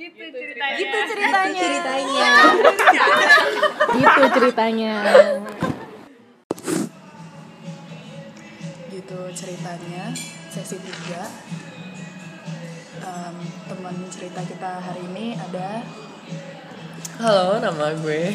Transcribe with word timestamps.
Gitu 0.00 0.24
ceritanya. 0.32 0.80
Gitu 0.80 0.98
ceritanya. 1.12 1.60
ceritanya 1.60 2.32
Gitu 4.00 4.24
ceritanya. 4.32 4.94
Gitu 8.88 9.18
ceritanya. 9.36 10.04
Sesi 10.48 10.80
3. 10.80 11.20
Em, 13.04 13.36
teman 13.68 13.96
cerita 14.08 14.40
kita 14.40 14.80
hari 14.80 15.04
ini 15.04 15.36
ada 15.36 15.84
halo 17.20 17.60
nama 17.60 17.92
gue 17.96 18.32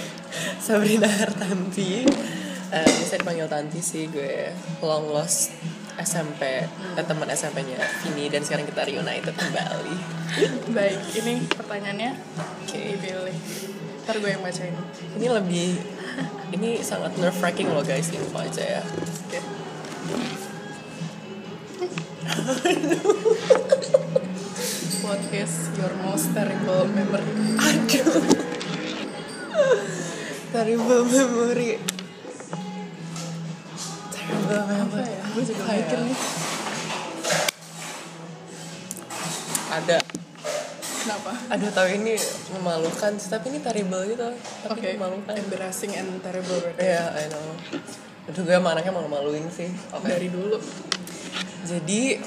Sabrina 0.61 1.09
Hartanti 1.09 2.05
eh, 2.73 2.89
bisa 3.01 3.17
dipanggil 3.17 3.49
Tanti 3.49 3.81
sih 3.81 4.09
gue 4.09 4.53
long 4.85 5.09
lost 5.09 5.53
SMP 5.95 6.67
eh, 6.67 7.05
teman 7.05 7.29
SMP-nya 7.29 7.79
Vini 8.03 8.27
dan 8.27 8.43
sekarang 8.43 8.67
kita 8.67 8.83
reunited 8.83 9.31
kembali 9.31 9.95
baik. 10.75 10.99
Ini 11.15 11.33
pertanyaannya 11.55 12.11
Oke. 12.63 12.79
dipilih. 12.99 13.37
Ntar 14.05 14.15
gue 14.21 14.29
yang 14.29 14.43
bacain. 14.43 14.75
ini 15.17 15.27
lebih 15.31 15.67
ini 16.53 16.77
sangat 16.79 17.17
nerve 17.17 17.35
wracking 17.41 17.73
loh 17.73 17.81
guys 17.81 18.13
info 18.13 18.37
aja 18.37 18.79
ya 18.79 18.81
Oke. 18.85 19.39
What 25.05 25.21
is 25.29 25.53
your 25.77 25.93
most 26.01 26.33
terrible 26.33 26.89
memory? 26.89 27.25
aduh 27.57 28.21
terrible 30.53 31.03
memory 31.05 31.77
Gue 35.35 35.43
juga 35.43 35.61
Apa 35.61 35.71
ya? 35.71 35.79
mikir 35.83 35.99
nih. 36.01 36.17
ada 39.67 39.97
Kenapa? 41.03 41.31
aduh 41.51 41.69
tahu 41.69 41.87
ini 41.91 42.15
memalukan 42.49 43.11
sih 43.13 43.27
tapi 43.27 43.51
ini 43.51 43.59
terrible 43.59 44.07
gitu 44.07 44.25
tapi 44.63 44.71
Oke. 44.73 44.89
memalukan 44.95 45.35
Embarrassing 45.35 45.91
and 45.93 46.23
terrible 46.23 46.55
berarti. 46.57 46.79
Iya, 46.81 47.03
I 47.13 47.27
know. 47.27 47.45
Aduh 48.25 48.41
gue 48.41 48.55
emang 48.55 48.73
anaknya 48.73 48.89
malu-maluin 48.89 49.45
sih. 49.51 49.69
Oke. 49.91 50.07
Dari 50.07 50.31
dulu. 50.31 50.57
Jadi 51.61 52.17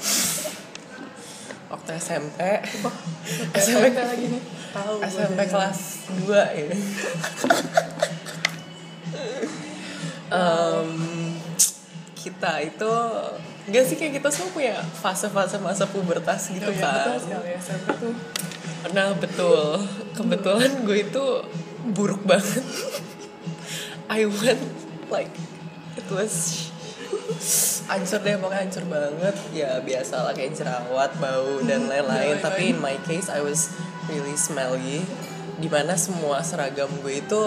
waktu 1.67 1.89
SMP, 1.97 2.39
SMP 3.57 3.97
lagi 3.97 4.25
nih. 4.29 4.41
Tahu. 4.71 4.95
SMP 5.03 5.39
kelas 5.43 5.79
2 6.23 6.29
ya. 6.29 6.69
Em, 10.29 10.89
kita 12.19 12.59
itu 12.59 12.91
Gak 13.69 13.85
sih 13.85 13.95
kayak 13.95 14.17
kita 14.17 14.27
semua 14.27 14.49
punya 14.51 14.75
fase-fase 14.81 15.61
masa 15.61 15.85
pubertas 15.85 16.49
gitu 16.49 16.65
Oh, 16.65 16.73
iya, 16.73 16.81
kan 16.81 16.93
betul 17.05 17.17
sekali. 17.21 17.49
SMP 17.55 17.87
tuh. 17.95 18.13
Nah 18.91 19.07
betul. 19.13 19.61
Kebetulan 20.11 20.71
gue 20.83 20.97
itu 20.99 21.25
buruk 21.93 22.25
banget. 22.25 22.65
I 24.09 24.25
went 24.25 24.63
like 25.07 25.29
It 25.93 26.09
was 26.09 26.65
Hancur 27.85 28.19
deh 28.21 28.35
pokoknya 28.37 28.65
hancur 28.65 28.85
banget. 28.89 29.35
Ya 29.53 29.77
biasa 29.79 30.25
lah 30.25 30.33
kayak 30.33 30.57
jerawat, 30.57 31.13
bau 31.17 31.61
dan 31.61 31.85
lain-lain. 31.85 32.35
lain-lain. 32.35 32.41
Tapi 32.41 32.63
in 32.73 32.81
my 32.81 32.97
case 33.05 33.29
I 33.29 33.39
was 33.39 33.69
really 34.09 34.33
smelly. 34.33 35.05
Di 35.61 35.69
mana 35.69 35.93
semua 35.93 36.41
seragam 36.41 36.89
gue 37.01 37.21
itu 37.21 37.41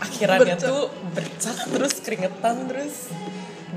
Akhirannya 0.00 0.56
Bercak. 0.56 0.64
tuh 0.64 0.82
bercak 1.12 1.56
terus 1.68 1.94
keringetan 2.00 2.56
terus 2.70 3.12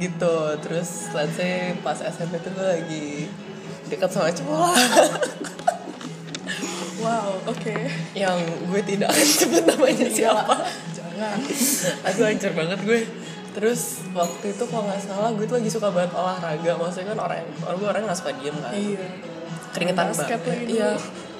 gitu. 0.09 0.35
Terus 0.59 1.11
let's 1.15 1.39
say 1.39 1.71
pas 1.79 1.95
SMP 1.95 2.39
tuh 2.43 2.51
gue 2.51 2.67
lagi 2.67 3.07
dekat 3.87 4.09
sama 4.11 4.29
cowok. 4.31 4.75
Wow, 7.03 7.35
oke. 7.51 7.75
yang 8.15 8.39
gue 8.71 8.81
tidak 8.87 9.11
akan 9.11 9.27
sebut 9.27 9.63
namanya 9.67 10.07
siapa. 10.07 10.55
Jangan. 10.95 11.37
aduh 12.07 12.23
hancur 12.31 12.51
banget 12.55 12.79
gue. 12.87 12.99
Terus 13.51 14.07
waktu 14.15 14.55
itu 14.55 14.63
kalau 14.71 14.87
nggak 14.87 15.03
salah 15.03 15.35
gue 15.35 15.43
tuh 15.43 15.59
lagi 15.59 15.67
suka 15.67 15.91
banget 15.91 16.15
olahraga. 16.15 16.71
Maksudnya 16.79 17.11
kan 17.11 17.19
orang 17.27 17.43
orang 17.67 17.75
gue 17.75 17.89
orang 17.91 18.01
nggak 18.07 18.19
suka 18.23 18.31
diem 18.39 18.55
kan. 18.55 18.71
Iya. 18.71 19.07
keringetan 19.73 20.05
Basket 20.13 20.39
banget. 20.39 20.47
lagi 20.47 20.65
iya 20.79 20.89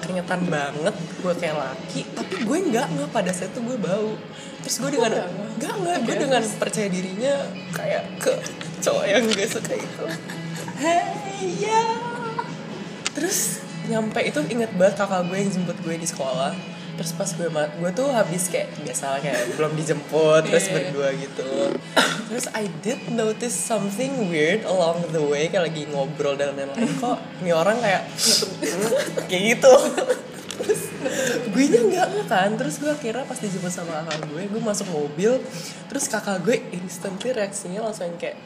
keringetan 0.04 0.42
banget. 0.52 0.96
Gue 1.24 1.34
kayak 1.40 1.56
laki 1.56 2.02
tapi 2.12 2.36
gue 2.44 2.58
nggak 2.68 2.86
nggak. 3.00 3.10
Pada 3.16 3.32
saat 3.32 3.56
itu 3.56 3.60
gue 3.64 3.78
bau 3.80 4.20
terus 4.64 4.76
gue 4.78 4.92
dengan 4.92 5.12
nggak? 5.14 5.30
nggak 5.54 5.74
nggak 5.78 5.98
gue 6.02 6.16
dengan 6.18 6.44
percaya 6.56 6.88
dirinya 6.88 7.36
kayak 7.72 8.04
ke 8.18 8.32
cowok 8.80 9.06
yang 9.06 9.24
gue 9.26 9.46
suka 9.46 9.74
itu. 9.74 10.06
Hey 10.76 11.04
ya. 11.62 11.82
Terus 13.14 13.60
nyampe 13.84 14.20
itu 14.22 14.40
inget 14.48 14.72
banget 14.74 14.96
kakak 14.98 15.28
gue 15.28 15.38
yang 15.38 15.52
jemput 15.52 15.78
gue 15.78 15.96
di 15.96 16.06
sekolah. 16.06 16.56
Terus 16.94 17.10
pas 17.12 17.26
gue 17.28 17.50
ma- 17.50 17.74
gue 17.74 17.90
tuh 17.92 18.06
habis 18.08 18.48
kayak 18.48 18.70
biasa 18.80 19.18
kayak 19.18 19.58
belum 19.58 19.74
dijemput 19.74 20.46
terus 20.46 20.64
Iya, 20.64 20.70
iya. 20.70 20.78
berdua 20.80 21.08
gitu. 21.16 21.50
Terus 22.24 22.46
I 22.54 22.70
did 22.80 23.02
notice 23.10 23.54
something 23.54 24.30
weird 24.30 24.62
along 24.64 25.10
the 25.10 25.20
way 25.20 25.50
kayak 25.50 25.68
lagi 25.68 25.90
ngobrol 25.90 26.34
dan 26.34 26.54
lain-lain. 26.54 26.94
Kok 26.96 27.18
ini 27.42 27.52
orang 27.52 27.78
kayak 27.78 28.06
kayak 29.30 29.44
gitu 29.52 29.74
terus 30.60 30.82
gue 31.50 31.66
nya 31.70 31.80
enggak 31.82 32.06
enggak 32.14 32.28
kan? 32.30 32.50
Terus 32.60 32.76
gue 32.78 32.92
akhirnya 32.92 33.26
pas 33.26 33.40
dijemput 33.40 33.74
sama 33.74 34.06
kakak 34.06 34.20
gue 34.30 34.42
gue 34.50 34.62
masuk 34.62 34.88
mobil 34.94 35.42
terus 35.90 36.06
kakak 36.06 36.42
gue 36.46 36.62
instantly 36.76 37.34
reaksinya 37.34 37.82
langsung 37.86 38.10
yang 38.14 38.18
kayak 38.22 38.38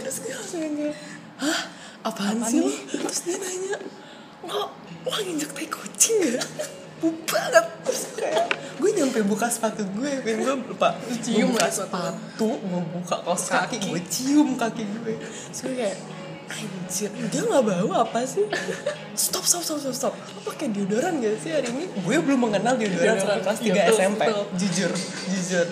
terus 0.00 0.16
gue 0.22 0.32
langsung 0.34 0.60
yang 0.62 0.74
kayak 0.74 0.96
hah? 1.40 1.60
Apaan, 2.06 2.38
sih 2.46 2.62
lo? 2.62 2.70
terus 2.70 3.26
dia 3.26 3.34
nanya 3.34 3.82
lo 4.46 4.70
lo 5.06 5.18
nginjek 5.22 5.50
tai 5.50 5.66
kucing 5.66 6.38
gak 6.38 6.46
bu 7.02 7.12
banget. 7.28 7.66
Terus 7.84 8.02
kayak 8.16 8.46
gue 8.78 8.90
nyampe 8.94 9.18
buka 9.26 9.46
sepatu 9.50 9.82
gue 9.96 10.10
kan 10.22 10.36
gue 10.38 10.54
lupa 10.70 10.94
Cium 11.20 11.50
gue 11.50 11.58
buka 11.58 11.68
sepatu. 11.68 12.48
gue 12.56 12.82
buka 12.94 13.16
kaos 13.26 13.44
kaki 13.50 13.76
gue 13.90 14.02
cium 14.06 14.54
kaki 14.54 14.82
gue. 15.02 15.14
So 15.50 15.68
kayak 15.68 15.98
anjir 16.46 17.10
dia 17.10 17.42
nggak 17.42 17.62
bau 17.66 17.90
apa 17.96 18.22
sih? 18.22 18.46
Stop 19.18 19.42
stop 19.42 19.62
stop 19.66 19.78
stop 19.82 19.94
stop. 19.94 20.14
Lo 20.14 20.40
pakai 20.46 20.70
deodoran 20.70 21.18
gak 21.18 21.42
sih 21.42 21.50
hari 21.50 21.68
ini? 21.72 21.90
Gue 22.04 22.22
belum 22.22 22.48
mengenal 22.48 22.78
deodoran 22.78 23.18
sampai 23.18 23.42
kelas 23.42 23.58
3 23.60 23.66
Iya, 23.66 23.74
betul, 23.74 23.96
SMP 23.98 24.22
betul. 24.22 24.44
jujur 24.54 24.92
jujur. 25.32 25.66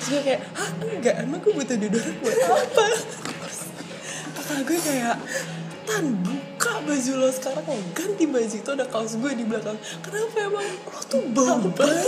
Terus 0.00 0.08
gue 0.08 0.20
kayak 0.24 0.40
hah 0.54 0.70
enggak 0.80 1.14
emang 1.26 1.38
gue 1.42 1.52
butuh 1.52 1.76
deodoran 1.76 2.14
buat 2.22 2.36
apa? 2.46 2.86
Kakak 4.38 4.60
gue 4.64 4.78
kayak 4.78 5.16
tan 5.84 6.04
buka 6.22 6.72
baju 6.86 7.12
lo 7.18 7.28
sekarang 7.34 7.64
lo 7.66 7.74
ganti 7.92 8.24
baju. 8.30 8.54
Itu 8.54 8.70
ada 8.70 8.86
kaos 8.86 9.18
gue 9.18 9.30
di 9.34 9.44
belakang. 9.44 9.76
Kenapa 10.00 10.36
emang? 10.38 10.70
Lo 10.86 11.00
tuh 11.10 11.22
bau 11.34 11.58
banget. 11.74 12.06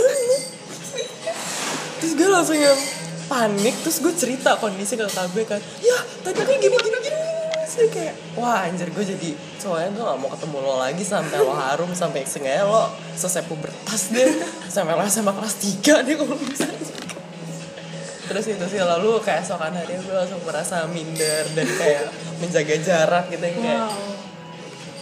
Terus 1.99 2.13
gue 2.15 2.27
langsung 2.31 2.59
yang 2.59 2.79
panik 3.23 3.71
terus 3.81 4.03
gue 4.03 4.13
cerita 4.15 4.59
kondisi 4.59 4.95
ke 4.95 5.03
kakak 5.07 5.27
gue 5.35 5.43
kan. 5.47 5.61
Ya 5.79 5.97
tadi 6.23 6.39
aku 6.43 6.53
gini 6.59 6.75
gini 6.79 6.97
dia 7.73 7.87
kayak 7.89 8.15
wah 8.35 8.65
anjir 8.65 8.89
gue 8.89 9.05
jadi 9.05 9.29
soalnya 9.57 9.89
gue 9.93 10.03
gak 10.03 10.19
mau 10.19 10.29
ketemu 10.29 10.57
lo 10.61 10.75
lagi 10.77 11.03
sampai 11.03 11.37
lo 11.39 11.53
harum 11.53 11.91
sampai 11.91 12.21
sengaja 12.23 12.63
lo 12.65 12.89
selesai 13.13 13.43
pubertas 13.45 14.13
deh 14.13 14.29
sampai 14.67 14.93
lo 14.93 15.03
sama 15.07 15.33
kelas 15.33 15.55
3 15.81 16.05
deh 16.05 16.15
kalau 16.15 16.37
bisa 16.37 16.67
terus 18.23 18.45
itu 18.47 18.65
sih 18.71 18.79
lalu 18.79 19.19
kayak 19.19 19.43
esokan 19.43 19.75
hari 19.75 19.99
gue 19.99 20.15
langsung 20.15 20.39
merasa 20.47 20.87
minder 20.87 21.43
dan 21.53 21.67
kayak 21.67 22.07
menjaga 22.39 22.75
jarak 22.79 23.25
gitu 23.29 23.43
yang 23.43 23.59
kayak 23.59 23.81
Wow. 23.83 24.11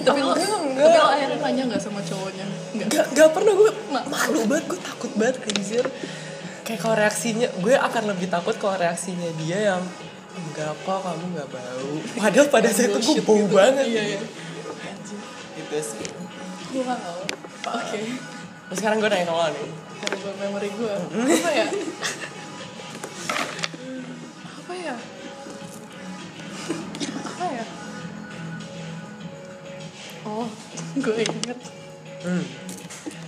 Tapi 0.01 0.17
lo, 0.17 0.33
Enggak, 0.33 0.49
enggak. 0.65 0.81
tapi 0.81 0.97
lo 0.97 1.07
akhirnya 1.13 1.37
nanya 1.45 1.63
gak 1.77 1.81
sama 1.85 2.01
cowoknya? 2.01 2.45
Enggak. 2.73 2.87
gak, 2.89 3.05
gak 3.13 3.29
pernah 3.37 3.53
gue 3.53 3.71
malu 3.93 4.41
banget 4.49 4.65
gue 4.65 4.79
takut 4.81 5.11
banget 5.13 5.37
anjir 5.45 5.85
kayak 6.65 6.79
kalau 6.81 6.95
reaksinya 6.97 7.47
gue 7.61 7.75
akan 7.77 8.03
lebih 8.09 8.27
takut 8.33 8.57
kalau 8.57 8.81
reaksinya 8.81 9.29
dia 9.45 9.73
yang 9.73 9.81
enggak 10.31 10.71
kok 10.81 10.99
kamu 11.01 11.25
nggak 11.35 11.47
bau 11.49 11.91
padahal 12.15 12.47
pada 12.47 12.69
saat 12.69 12.89
itu 12.89 12.99
gue 12.99 13.23
bau 13.23 13.35
gitu. 13.37 13.51
banget 13.51 13.85
Iya, 13.85 14.01
iya. 14.15 14.19
Anjir. 14.81 15.19
gitu 15.59 15.77
sih 15.79 16.07
Wow. 16.71 17.27
Oke. 17.67 17.99
terus 18.71 18.77
sekarang 18.79 18.97
gue 18.97 19.09
nanya 19.11 19.27
ke 19.27 19.33
lo 19.33 19.43
nih 19.51 19.69
Terrible 20.01 20.33
memory 20.33 20.69
gue. 20.73 20.95
Apa 20.97 21.49
ya? 21.53 21.67
Apa 24.41 24.73
ya? 24.73 24.95
Apa 27.21 27.45
ya? 27.45 27.65
Oh, 30.23 30.47
gue 30.95 31.15
inget. 31.21 31.59
hmm. 32.23 32.43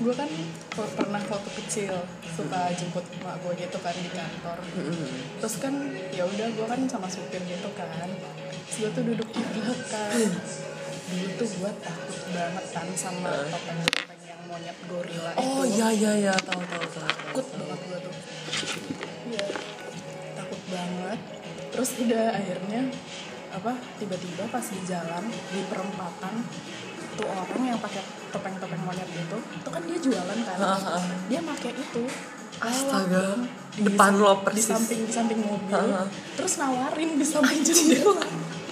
Gue 0.04 0.12
kan 0.14 0.28
per- 0.76 0.94
pernah 1.00 1.24
waktu 1.24 1.50
kecil 1.64 1.96
suka 2.36 2.62
jemput 2.76 3.08
emak 3.08 3.40
gue 3.40 3.54
gitu 3.64 3.78
kan 3.80 3.96
di 3.96 4.12
kantor. 4.12 4.58
Terus 5.40 5.56
kan 5.64 5.74
ya 6.12 6.28
udah 6.28 6.48
gue 6.52 6.66
kan 6.68 6.80
sama 6.92 7.08
supir 7.08 7.40
gitu 7.48 7.70
kan. 7.72 8.10
Terus 8.68 8.76
gue 8.84 8.90
tuh 8.92 9.04
duduk 9.08 9.28
di 9.32 9.42
belakang. 9.56 10.32
Dulu 11.08 11.28
tuh 11.40 11.48
gue 11.48 11.72
takut 11.80 12.22
banget 12.34 12.66
kan 12.74 12.88
sama 12.98 13.32
topeng-topeng 13.48 14.22
yang 14.26 14.42
monyet 14.50 14.78
gorila 14.90 15.32
oh 15.38 15.62
itu. 15.62 15.78
iya 15.78 15.88
iya 15.94 16.12
iya 16.26 16.34
tahu 16.42 16.58
tahu 16.66 16.86
tahu 16.90 17.06
takut 17.06 17.46
banget 17.54 17.80
gue 17.86 18.00
tuh 18.02 18.14
iya 19.30 19.48
takut 20.34 20.62
banget 20.74 21.20
terus 21.70 21.90
udah 22.02 22.26
akhirnya 22.34 22.82
apa 23.54 23.72
tiba-tiba 24.02 24.44
pas 24.50 24.66
di 24.66 24.80
jalan 24.90 25.24
di 25.30 25.62
perempatan 25.70 26.34
tuh 27.14 27.30
orang 27.30 27.62
yang 27.62 27.78
pakai 27.78 28.02
topeng-topeng 28.34 28.82
monyet 28.82 29.08
itu 29.14 29.38
itu 29.54 29.70
kan 29.70 29.82
dia 29.86 29.98
jualan 30.02 30.40
kan 30.44 30.58
ha. 30.58 30.98
dia 31.30 31.40
pakai 31.46 31.72
itu 31.78 32.04
Astaga. 32.54 33.44
di 33.74 33.82
Depan 33.90 34.22
lo 34.22 34.38
di 34.38 34.46
persis. 34.46 34.70
samping 34.70 35.00
di 35.06 35.14
samping 35.14 35.40
mobil 35.46 35.74
ha. 35.74 36.10
terus 36.34 36.58
nawarin 36.58 37.10
di 37.22 37.26
samping 37.26 37.62
jendela 37.62 38.26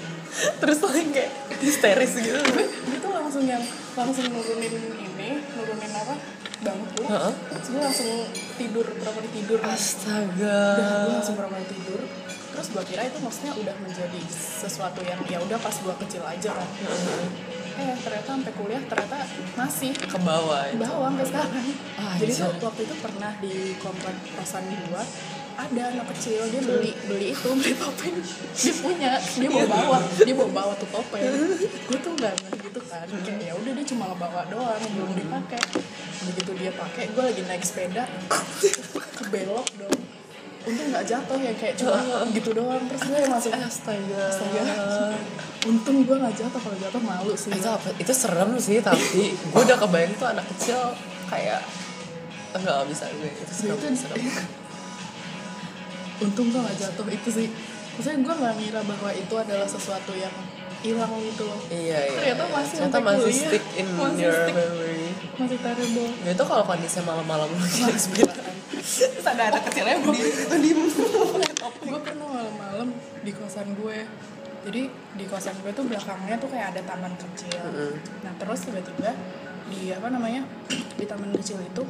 terus 0.62 0.80
lagi 0.82 1.02
kayak 1.14 1.32
histeris 1.62 2.12
gitu 2.18 2.40
dia 2.42 2.98
tuh 2.98 3.12
langsung 3.14 3.44
yang 3.46 3.62
langsung 3.94 4.26
nurunin 4.32 4.74
ini 4.98 5.30
nurunin 5.54 5.92
apa 5.92 6.16
bangku 6.62 7.04
Heeh. 7.10 7.34
terus 7.52 7.68
gue 7.74 7.82
langsung 7.82 8.12
tidur 8.58 8.86
berapa 8.86 9.18
kali 9.18 9.30
tidur 9.34 9.60
astaga 9.66 10.62
udah 10.78 10.98
gue 11.06 11.14
langsung 11.18 11.36
berapa 11.38 11.54
kali 11.58 11.68
tidur 11.70 12.02
terus 12.52 12.68
gue 12.72 12.84
kira 12.84 13.02
itu 13.08 13.18
maksudnya 13.24 13.54
udah 13.58 13.76
menjadi 13.82 14.22
sesuatu 14.30 15.00
yang 15.02 15.20
ya 15.26 15.40
udah 15.42 15.58
pas 15.58 15.74
gue 15.74 15.96
kecil 16.06 16.24
aja 16.24 16.52
kan 16.54 16.70
eh 17.82 17.98
ternyata 17.98 18.30
sampai 18.38 18.54
kuliah 18.54 18.82
ternyata 18.86 19.18
masih 19.58 19.92
ke 19.98 20.18
bawah 20.22 20.62
itu. 20.70 20.78
bawah 20.78 21.10
sampai 21.10 21.26
sekarang. 21.26 21.66
Ah, 21.98 22.14
jadi 22.22 22.32
iya. 22.38 22.46
tuh 22.54 22.66
waktu 22.70 22.82
itu 22.86 22.96
pernah 23.02 23.32
di 23.42 23.54
komplek 23.82 24.16
kosan 24.38 24.64
gua 24.90 25.04
ada 25.52 25.84
anak 25.94 26.06
kecil 26.16 26.42
dia 26.48 26.62
beli 26.64 26.92
beli 27.06 27.28
itu 27.36 27.50
beli 27.60 27.74
topeng 27.76 28.18
dia 28.56 28.74
punya 28.82 29.12
dia 29.20 29.50
bawa 29.52 29.68
bawa 29.68 29.98
dia 30.24 30.34
bawa 30.34 30.52
bawa 30.52 30.74
tuh 30.80 30.90
topeng 30.90 31.22
gue 31.62 32.00
tuh 32.02 32.12
nggak 32.18 32.34
ngerti 32.34 32.58
gitu 32.72 32.82
kan. 32.88 33.06
Kayak 33.06 33.40
ya 33.46 33.54
udah 33.58 33.72
dia 33.76 33.86
cuma 33.86 34.04
ngebawa 34.14 34.42
doang 34.48 34.82
belum 34.96 35.12
dipakai. 35.18 35.64
Begitu 36.22 36.52
dia 36.58 36.72
pakai 36.74 37.04
gue 37.12 37.24
lagi 37.24 37.42
naik 37.46 37.64
sepeda 37.66 38.06
kebelok 39.22 39.68
dong 39.78 40.01
untung 40.62 40.88
nggak 40.94 41.06
jatuh 41.06 41.38
ya 41.42 41.54
kayak 41.58 41.74
cuma 41.78 41.98
gitu 42.38 42.50
doang. 42.54 42.82
Terus 42.86 43.02
gue 43.04 43.20
langsung 43.26 43.54
astaga. 43.56 44.24
astaga. 44.30 44.62
Untung 45.70 45.98
gue 46.02 46.18
nggak 46.18 46.36
jatuh 46.38 46.60
kalau 46.60 46.78
jatuh 46.78 47.02
malu 47.02 47.34
sih. 47.34 47.54
Itu 47.54 47.70
apa? 47.70 47.90
Itu 47.98 48.14
serem 48.14 48.58
sih 48.58 48.82
tapi 48.82 49.34
gue 49.34 49.62
udah 49.62 49.78
kebayang 49.78 50.14
tuh 50.18 50.28
anak 50.30 50.46
kecil 50.58 50.80
kayak 51.28 51.62
nggak 52.54 52.86
bisa 52.90 53.06
gue. 53.12 53.30
Itu 53.30 53.54
serem 53.54 53.78
itu 53.78 53.88
serem. 53.98 54.18
Untung 56.22 56.54
gue 56.54 56.62
gak 56.62 56.78
jatuh 56.78 57.06
itu 57.10 57.30
sih. 57.34 57.48
Maksudnya 57.98 58.22
gue 58.22 58.36
gak 58.46 58.54
ngira 58.62 58.82
bahwa 58.86 59.10
itu 59.10 59.34
adalah 59.34 59.66
sesuatu 59.66 60.14
yang 60.14 60.30
hilang 60.82 61.10
gitu 61.18 61.46
loh. 61.46 61.58
Iya 61.70 61.98
iya 62.10 62.18
Ternyata 62.38 62.46
masih 62.50 62.76
ternyata 62.78 63.00
masih 63.02 63.22
kuliah. 63.26 63.42
stick 63.50 63.66
in 63.74 63.88
Masih 63.94 64.22
your 64.22 64.34
stick. 64.38 64.54
memory. 64.54 65.06
Masih 65.38 65.58
terrible. 65.62 66.10
Ya 66.22 66.32
itu 66.34 66.44
kalau 66.46 66.64
kondisinya 66.64 67.04
malam-malam 67.08 67.50
lagi 67.50 67.82
Terus 68.82 69.28
ada 69.30 69.54
anak 69.54 69.62
kecilnya 69.70 70.02
berdiri 70.02 70.74
gue 71.82 72.00
pernah 72.02 72.28
malam-malam 72.28 72.90
di 73.22 73.32
kosan 73.36 73.78
gue. 73.78 74.10
Jadi 74.62 74.82
di 74.90 75.26
kosan 75.30 75.58
gue 75.62 75.72
tuh 75.74 75.86
belakangnya 75.86 76.36
tuh 76.42 76.50
kayak 76.50 76.74
ada 76.78 76.82
taman 76.86 77.14
kecil. 77.18 77.62
Nah 78.26 78.34
terus 78.42 78.60
tiba-tiba 78.66 79.14
di 79.70 79.94
apa 79.94 80.08
namanya 80.10 80.44
di 80.70 81.06
taman 81.06 81.32
kecil 81.38 81.62
itu 81.62 81.84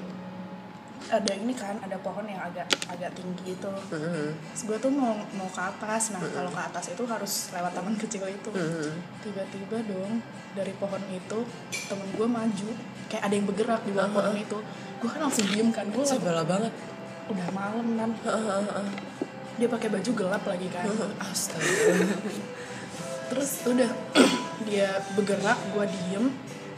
ada 1.10 1.32
ini 1.34 1.54
kan 1.58 1.80
ada 1.82 1.98
pohon 2.04 2.28
yang 2.30 2.38
agak 2.44 2.70
agak 2.86 3.10
tinggi 3.18 3.58
itu. 3.58 3.74
Terus 3.90 4.62
gue 4.68 4.78
tuh 4.78 4.92
mau 4.94 5.18
mau 5.34 5.50
ke 5.50 5.62
atas. 5.62 6.14
Nah 6.14 6.22
kalau 6.30 6.52
ke 6.54 6.62
atas 6.62 6.94
itu 6.94 7.04
harus 7.10 7.34
lewat 7.56 7.72
taman 7.74 7.96
kecil 7.98 8.28
itu. 8.30 8.50
Tiba-tiba 9.26 9.78
dong 9.90 10.22
dari 10.54 10.74
pohon 10.78 11.02
itu 11.10 11.40
temen 11.90 12.08
gue 12.14 12.28
maju. 12.28 12.70
Kayak 13.10 13.24
ada 13.26 13.34
yang 13.34 13.46
bergerak 13.50 13.82
di 13.88 13.92
bawah 13.96 14.12
pohon 14.12 14.38
itu. 14.38 14.58
Gue 15.02 15.10
kan 15.10 15.20
langsung 15.26 15.46
diem 15.50 15.70
kan. 15.74 15.86
Gue 15.90 16.06
Sebela 16.06 16.46
banget. 16.46 16.74
Udah 17.32 17.48
malam 17.56 17.86
kan 17.98 18.12
dia 19.62 19.70
pakai 19.70 19.90
baju 19.94 20.12
gelap 20.18 20.44
lagi 20.46 20.68
kan. 20.74 20.86
Astaga. 21.22 21.70
Terus 23.32 23.50
udah 23.70 23.90
dia 24.68 24.90
bergerak 25.16 25.60
gue 25.72 25.86
diem 25.88 26.26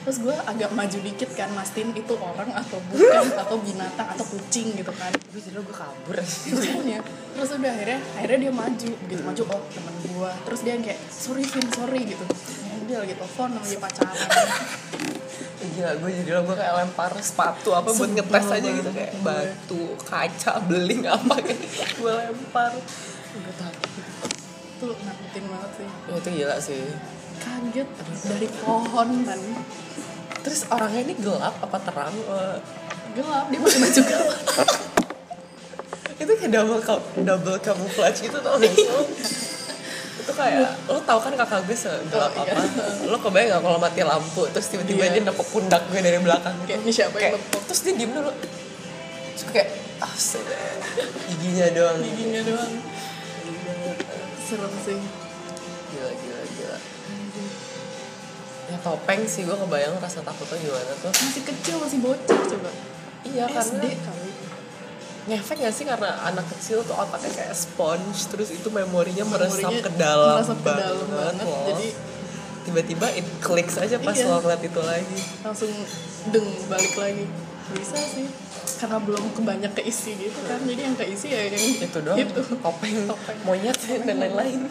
terus 0.04 0.20
gue 0.20 0.36
agak 0.36 0.70
maju 0.76 0.98
dikit 1.00 1.32
kan 1.32 1.48
mastiin 1.56 1.96
itu 1.96 2.14
orang 2.20 2.52
atau 2.52 2.78
bukan 2.92 3.28
atau 3.44 3.58
binatang 3.64 4.08
atau 4.12 4.26
kucing 4.28 4.76
gitu 4.76 4.92
kan. 4.92 5.16
Gue 5.32 5.40
jadi 5.40 5.64
gue 5.64 5.76
kabur. 5.76 6.16
Makanya. 6.20 7.00
terus 7.34 7.50
udah 7.56 7.72
akhirnya 7.72 8.00
akhirnya 8.20 8.40
dia 8.46 8.54
maju 8.54 8.90
begitu 9.08 9.22
maju 9.26 9.44
oh 9.50 9.62
temen 9.72 9.96
gue 10.04 10.32
terus 10.46 10.60
dia 10.62 10.76
kayak 10.78 11.00
sorry 11.08 11.44
Vin 11.48 11.68
sorry 11.72 12.02
gitu. 12.04 12.26
Ya, 12.68 12.74
dia 12.84 12.98
lagi 13.08 13.16
telepon 13.16 13.50
lagi 13.56 13.76
pacaran. 13.80 14.16
Gila 15.74 15.92
gue 15.96 16.10
jadi 16.12 16.32
lo 16.36 16.42
gue 16.44 16.58
kayak 16.60 16.74
lempar 16.84 17.12
sepatu 17.24 17.72
apa 17.72 17.90
buat 17.96 18.12
ngetes 18.12 18.48
aja 18.52 18.70
gitu 18.70 18.92
kayak 18.92 19.14
batu, 19.24 19.96
kaca, 20.04 20.60
beling 20.68 21.08
apa 21.16 21.36
kayak 21.40 21.64
gue 21.96 22.12
lempar. 22.12 22.76
Gue 23.34 23.54
takut. 23.56 24.04
Tuh 24.84 24.94
nakutin 25.08 25.44
banget 25.48 25.72
sih. 25.80 25.88
Ya 25.88 26.16
itu 26.20 26.30
gila 26.36 26.58
sih 26.60 26.84
kaget 27.44 27.90
dari 28.26 28.48
pohon. 28.58 29.10
Kan 29.22 29.40
Terus 30.44 30.68
orangnya 30.68 31.02
ini 31.04 31.16
gelap 31.16 31.56
apa 31.60 31.78
terang? 31.80 32.16
Eh, 32.16 32.58
gelap 33.14 33.46
dia 33.48 33.60
pakai 33.60 33.80
baju 33.80 34.02
gelap. 34.04 34.40
Itu 36.24 36.32
kayak 36.34 36.52
double 36.52 36.80
double 37.20 37.58
camouflage 37.60 38.20
gitu 38.22 38.38
tau 38.40 38.56
gak 38.56 38.72
sih? 38.72 38.88
Itu 40.24 40.32
kayak 40.32 40.88
lo 40.88 41.00
tau 41.04 41.20
kan 41.20 41.36
kakak 41.36 41.68
gue 41.68 41.76
segelap 41.76 42.32
Oh, 42.32 42.44
iya. 42.44 42.56
apa? 42.56 42.64
Lo 43.08 43.18
kebayang 43.20 43.50
gak 43.50 43.62
kalau 43.62 43.76
mati 43.76 44.02
lampu 44.04 44.48
terus 44.48 44.72
tiba-tiba 44.72 45.04
Iya. 45.04 45.20
dia 45.20 45.24
nepuk 45.28 45.48
pundak 45.52 45.84
gue 45.88 46.00
dari 46.00 46.16
belakang 46.20 46.56
kayak 46.64 46.80
gitu 46.80 46.84
ini 46.84 46.92
siapa 46.92 47.16
yang 47.20 47.36
kayak 47.36 47.44
nepuk? 47.44 47.62
terus 47.68 47.80
dia 47.84 47.94
diem 47.94 48.12
dulu. 48.12 48.32
Terus 49.36 49.44
kayak 49.52 49.70
astaga 50.00 50.56
giginya 51.28 51.68
doang. 51.72 51.98
Giginya 52.00 52.42
doang. 52.46 52.72
Serem 54.40 54.74
sih. 54.80 55.00
Gila 55.92 56.12
gila 56.14 56.33
topeng 58.84 59.24
sih 59.24 59.42
gue 59.44 59.56
kebayang 59.56 59.96
rasa 59.98 60.20
takutnya 60.22 60.60
gimana 60.60 60.94
tuh. 61.00 61.10
Masih 61.10 61.44
kecil 61.44 61.76
masih 61.80 62.00
bocah 62.00 62.40
coba. 62.44 62.70
Iya 63.24 63.44
SD 63.48 63.80
karena 63.80 64.04
kali. 64.04 64.32
ngefek 65.24 65.58
gak 65.64 65.72
sih 65.72 65.88
karena 65.88 66.12
anak 66.28 66.44
kecil 66.52 66.84
tuh 66.84 66.92
otaknya 66.94 67.32
kayak 67.32 67.56
sponge 67.56 68.28
terus 68.28 68.52
itu 68.52 68.68
memorinya 68.68 69.24
meresap 69.24 69.72
ke 69.72 69.88
dalam 69.96 70.36
meresap 70.36 70.60
ke 70.60 70.68
dalam 70.68 71.08
banget, 71.08 71.48
loh. 71.48 71.64
jadi 71.72 71.88
tiba-tiba 72.68 73.08
it 73.16 73.24
clicks 73.40 73.80
aja 73.80 74.04
pas 74.04 74.12
Iya. 74.12 74.28
lo 74.28 74.44
ngeliat 74.44 74.60
itu 74.60 74.82
lagi. 74.84 75.20
Langsung 75.40 75.72
deng 76.28 76.44
balik 76.68 76.96
lagi. 77.00 77.26
Bisa 77.72 77.96
sih 78.04 78.28
karena 78.84 79.00
belum 79.00 79.24
kebanyak 79.32 79.72
keisi 79.80 80.12
gitu 80.20 80.40
kan. 80.44 80.60
Jadi 80.60 80.82
yang 80.84 80.96
keisi 81.00 81.28
ya 81.32 81.48
yang 81.48 81.64
itu 81.72 82.00
doang 82.04 82.20
itu. 82.20 82.42
topeng, 82.60 82.96
Topeng. 83.08 83.38
monyet 83.48 83.80
dan 84.04 84.16
lain-lain 84.20 84.68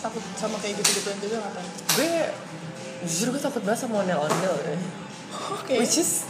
takut 0.00 0.22
sama 0.34 0.56
kayak 0.58 0.74
gitu-gituan 0.76 1.18
juga 1.18 1.36
nggak 1.38 1.52
kan 1.54 1.66
gue 1.92 2.10
jujur 3.02 3.26
gue 3.30 3.40
takut 3.40 3.62
banget 3.62 3.80
sama 3.80 3.94
ondel-ondel 4.00 4.54
ya. 4.58 4.76
oke 5.30 5.74
which 5.76 5.96
is 5.96 6.24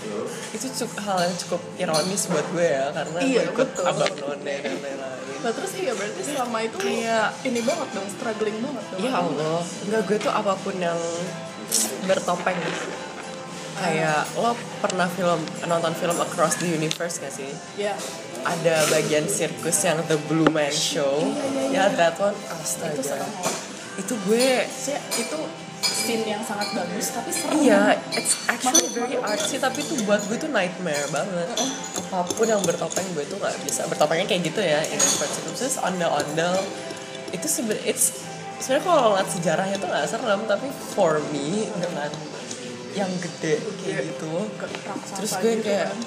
itu 0.51 0.67
cukup 0.77 0.93
hal 1.03 1.19
yang 1.21 1.35
cukup 1.39 1.61
ironis 1.77 2.23
buat 2.27 2.47
gue 2.51 2.67
ya 2.69 2.91
karena 2.91 3.19
Iya, 3.19 3.41
gue 3.43 3.55
ikut 3.55 3.69
betul. 3.71 3.85
abang 3.87 4.15
none 4.15 4.43
dan 4.45 4.77
lain-lain 4.77 5.19
nah 5.41 5.51
terus 5.51 5.73
iya 5.75 5.93
berarti 5.93 6.21
selama 6.21 6.59
itu 6.61 6.77
Kayak- 6.77 7.33
ini 7.43 7.61
banget 7.61 7.89
dong 7.91 8.09
struggling 8.11 8.59
banget 8.61 8.85
dong 8.87 9.01
Ya 9.01 9.13
Allah, 9.15 9.59
enggak 9.81 10.03
gue 10.05 10.19
tuh 10.21 10.29
apa 10.31 10.53
pun 10.55 10.77
yang 10.77 11.01
bertopeng 12.05 12.59
Kayak 13.73 14.29
lo 14.37 14.53
pernah 14.85 15.09
film 15.09 15.41
nonton 15.65 15.93
film 15.97 16.13
Across 16.15 16.61
the 16.61 16.69
Universe 16.69 17.17
gak 17.17 17.33
sih? 17.33 17.49
ya 17.75 17.97
Ada 18.41 18.89
bagian 18.89 19.27
sirkus 19.29 19.85
yang 19.85 20.01
The 20.09 20.17
Blue 20.29 20.49
Man 20.49 20.73
Show. 20.73 21.21
Iya, 21.21 21.47
iya. 21.71 21.85
Ya 21.89 21.97
that 21.97 22.17
one, 22.17 22.35
itu 22.35 22.55
astaga 22.55 23.03
serem. 23.03 23.29
Banget 23.29 23.55
Itu 24.01 24.15
gue, 24.25 24.65
Sih, 24.69 24.97
itu 25.21 25.39
scene 25.81 26.25
yang 26.29 26.43
sangat 26.45 26.73
bagus 26.77 27.13
tapi 27.13 27.31
serem. 27.33 27.61
Iya 27.61 27.97
it's 28.17 28.45
actually 28.49 28.89
very 28.93 29.17
artsy 29.17 29.57
Tapi 29.57 29.81
itu 29.81 30.05
buat 30.05 30.21
gue 30.29 30.37
tuh 30.37 30.51
nightmare 30.53 31.09
banget. 31.13 31.49
Apa 32.13 32.31
pun 32.33 32.47
yang 32.49 32.61
bertopeng 32.65 33.07
gue 33.17 33.25
tuh 33.29 33.37
gak 33.41 33.57
bisa. 33.65 33.85
Bertopengnya 33.89 34.27
kayak 34.29 34.43
gitu 34.49 34.61
ya 34.61 34.81
In 34.89 34.97
inverted 34.97 35.45
terus 35.57 35.77
ondel-ondel. 35.81 36.55
Itu 37.33 37.47
sebenernya, 37.47 37.85
it's 37.93 38.25
sebenarnya 38.61 38.85
kalau 38.85 39.17
ngeliat 39.17 39.29
sejarahnya 39.29 39.77
tuh 39.81 39.89
gak 39.89 40.09
serem 40.09 40.41
Tapi 40.49 40.69
for 40.97 41.21
me 41.33 41.69
dengan 41.77 42.11
yang 42.91 43.11
gede 43.23 43.63
kayak 43.87 44.03
gitu 44.03 44.51
terus 45.15 45.39
gue 45.39 45.63
gitu 45.63 45.71
kayak 45.71 45.95
kan. 45.95 45.99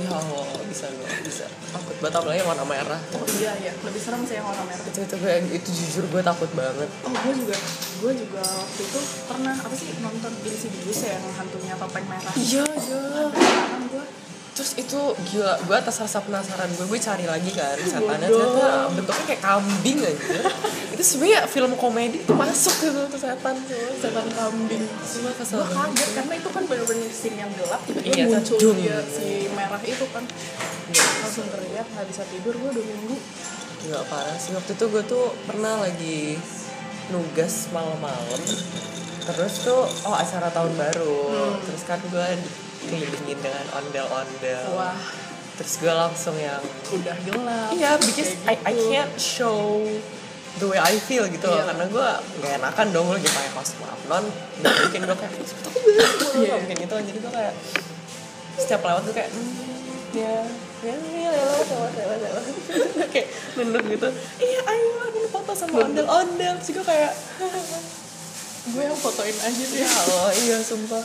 Ya 0.00 0.10
Allah 0.16 0.46
bisa 0.64 0.86
gue 0.88 1.08
bisa. 1.26 1.44
Takut. 1.70 1.94
Banget 2.00 2.14
apalagi 2.20 2.38
yang 2.40 2.48
warna 2.48 2.64
merah. 2.64 3.00
Oh 3.16 3.26
iya 3.36 3.52
iya. 3.60 3.72
Lebih 3.84 4.00
serem 4.00 4.22
sih 4.24 4.40
yang 4.40 4.46
warna 4.48 4.64
merah. 4.64 4.84
Itu 4.88 5.00
itu 5.04 5.14
gue 5.20 5.34
itu 5.52 5.68
jujur 5.68 6.04
gue 6.08 6.22
takut 6.24 6.50
banget. 6.56 6.88
Oh 7.04 7.12
gue 7.12 7.34
juga, 7.36 7.56
gue 8.00 8.12
juga 8.16 8.42
waktu 8.42 8.80
itu 8.80 9.00
pernah 9.28 9.54
apa 9.54 9.74
sih 9.76 9.88
nonton 10.00 10.32
Insidious 10.42 11.00
ya 11.04 11.20
yang 11.20 11.24
hantunya 11.36 11.74
topeng 11.76 12.06
merah. 12.08 12.32
iya 12.34 12.64
iya. 12.64 13.00
Gue 13.90 14.04
terus 14.60 14.76
itu 14.76 15.00
gila 15.32 15.56
gue 15.64 15.72
atas 15.72 16.04
rasa 16.04 16.20
penasaran. 16.20 16.68
Gue 16.76 16.84
gue 16.84 17.00
cari 17.00 17.24
lagi 17.24 17.48
kan 17.56 17.80
setannya 17.80 18.28
ternyata 18.28 18.92
bentuknya 18.92 19.24
kayak 19.24 19.40
kambing 19.40 19.98
aja. 20.04 20.36
Itu 20.92 21.00
sebenarnya 21.00 21.48
film 21.48 21.72
komedi 21.80 22.20
itu 22.20 22.32
masuk 22.36 22.76
gitu 22.84 23.08
tuh 23.08 23.16
setan 23.16 23.56
setan 23.96 24.28
kambing. 24.36 24.84
Cuma 24.84 25.32
kesel 25.32 25.64
Gue 25.64 25.68
kaget 25.72 26.10
karena 26.12 26.34
itu 26.36 26.48
kan 26.52 26.62
bener-bener 26.68 27.08
scene 27.08 27.40
yang 27.40 27.48
gelap 27.56 27.80
tiba-tiba 27.88 28.12
Iya, 28.20 28.24
muncul 28.36 28.58
dung. 28.60 28.76
dia 28.76 29.00
si 29.08 29.48
merah 29.56 29.80
itu 29.80 30.04
kan. 30.12 30.24
Langsung 30.92 31.48
teriak 31.48 31.86
nggak 31.96 32.06
bisa 32.12 32.22
tidur 32.28 32.52
gue 32.52 32.70
dua 32.76 32.84
minggu 32.84 33.16
nggak 33.80 34.04
parah 34.12 34.36
sih. 34.36 34.52
Waktu 34.52 34.76
itu 34.76 34.84
gue 34.92 35.02
tuh 35.08 35.32
pernah 35.48 35.80
lagi 35.80 36.36
nugas 37.08 37.72
malam-malam. 37.72 38.44
Terus 39.24 39.64
tuh 39.64 39.88
oh 40.04 40.12
acara 40.20 40.52
tahun 40.52 40.76
baru. 40.76 41.16
Terus 41.64 41.82
kan 41.88 41.96
gue 42.12 42.26
dikelilingin 42.80 43.38
dengan 43.38 43.66
ondel-ondel. 43.76 44.64
Wah. 44.72 44.96
Terus 45.60 45.74
gue 45.76 45.92
langsung 45.92 46.36
yang 46.40 46.62
udah 46.88 47.16
gelap. 47.28 47.70
Iya 47.76 48.00
because 48.00 48.32
I, 48.48 48.56
I 48.64 48.72
gitu. 48.72 48.88
can't 48.88 49.14
show 49.20 49.84
the 50.56 50.66
way 50.66 50.80
I 50.80 50.96
feel 50.96 51.28
gitu 51.28 51.44
loh. 51.44 51.60
Iya. 51.60 51.64
karena 51.68 51.84
gue 51.84 52.08
nggak 52.40 52.52
enakan 52.64 52.86
dong 52.96 53.08
lagi 53.12 53.28
pakai 53.28 53.50
kostum 53.52 53.84
non. 54.08 54.24
Nggak 54.64 54.72
mungkin 54.88 55.00
gue 55.04 55.16
kayak 55.20 55.32
"Ih, 55.36 55.46
takut 55.60 55.82
banget 55.84 56.16
gue 56.16 56.30
nggak 56.48 56.60
mungkin 56.64 56.76
gitu. 56.80 56.94
Jadi 57.12 57.18
gue 57.20 57.32
kayak 57.36 57.54
setiap 58.56 58.80
lewat 58.88 59.02
tuh 59.04 59.14
kayak 59.14 59.30
"Hmm, 59.30 59.52
ya 60.16 60.36
ya 60.80 60.94
ya 60.96 61.30
lewat 61.36 61.66
lewat 61.68 61.92
lewat 61.92 62.18
lewat 62.24 62.44
kayak 63.12 63.28
nunduk 63.60 63.84
gitu. 63.84 64.08
Iya 64.40 64.60
ayo 64.64 64.86
ambil 65.04 65.26
foto 65.28 65.52
sama 65.52 65.76
ondel 65.84 66.08
ondel 66.08 66.56
terus 66.56 66.72
gue 66.72 66.84
kayak 66.88 67.12
gue 68.72 68.82
yang 68.82 68.96
fotoin 68.96 69.36
aja 69.36 69.64
sih. 69.68 69.84
Ya 69.84 69.88
Allah 69.92 70.32
iya 70.40 70.56
sumpah 70.64 71.04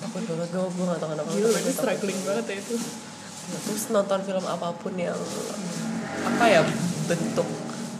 takut 0.00 0.22
banget 0.24 0.48
gue 0.50 0.62
gue 0.64 0.84
nggak 0.84 0.98
tahu 0.98 1.10
kenapa 1.10 1.28
Gila, 1.30 1.50
takut. 1.52 1.72
struggling 1.72 2.18
banget 2.22 2.44
ya 2.46 2.56
itu. 2.58 2.74
Terus 3.44 3.84
nonton 3.90 4.20
film 4.22 4.44
apa 4.44 4.68
pun 4.72 4.94
yang 4.94 5.18
apa 6.24 6.44
ya 6.46 6.60
bentuk 7.04 7.48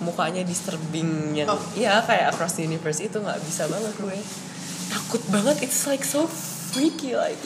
mukanya 0.00 0.42
disturbing 0.42 1.32
yang 1.32 1.48
Oh. 1.48 1.60
ya 1.72 2.00
kayak 2.00 2.32
across 2.32 2.56
the 2.56 2.64
universe 2.64 2.98
itu 2.98 3.14
nggak 3.14 3.40
bisa 3.40 3.68
banget 3.68 3.92
gue. 3.96 4.16
Takut 4.88 5.22
banget 5.28 5.60
it's 5.60 5.84
like 5.84 6.02
so 6.02 6.24
freaky 6.28 7.12
like. 7.12 7.40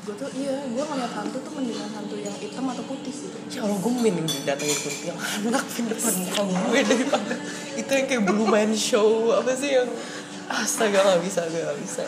Gue 0.00 0.16
tuh 0.16 0.30
iya 0.32 0.64
gue 0.64 0.80
ngeliat 0.80 1.12
hantu 1.12 1.38
tuh 1.38 1.52
mendingan 1.54 1.90
hantu 1.92 2.16
yang 2.16 2.32
hitam 2.34 2.64
atau 2.66 2.82
putih 2.82 3.12
gitu. 3.12 3.36
Ya 3.52 3.62
Allah 3.62 3.78
gue 3.78 3.92
mending 3.92 4.26
didatengin 4.26 4.78
kuntilanak 4.80 5.64
di 5.68 5.82
depan 5.86 6.12
muka 6.16 6.42
gue 6.46 6.80
daripada 6.82 7.34
itu 7.76 7.90
yang 7.90 8.06
kayak 8.06 8.22
blue 8.24 8.48
man 8.48 8.72
show 8.72 9.08
apa 9.34 9.52
sih 9.52 9.76
yang 9.76 9.86
astaga 10.48 10.98
nggak 10.98 11.22
bisa 11.22 11.40
gue 11.46 11.62
nggak 11.62 11.78
bisa 11.78 12.04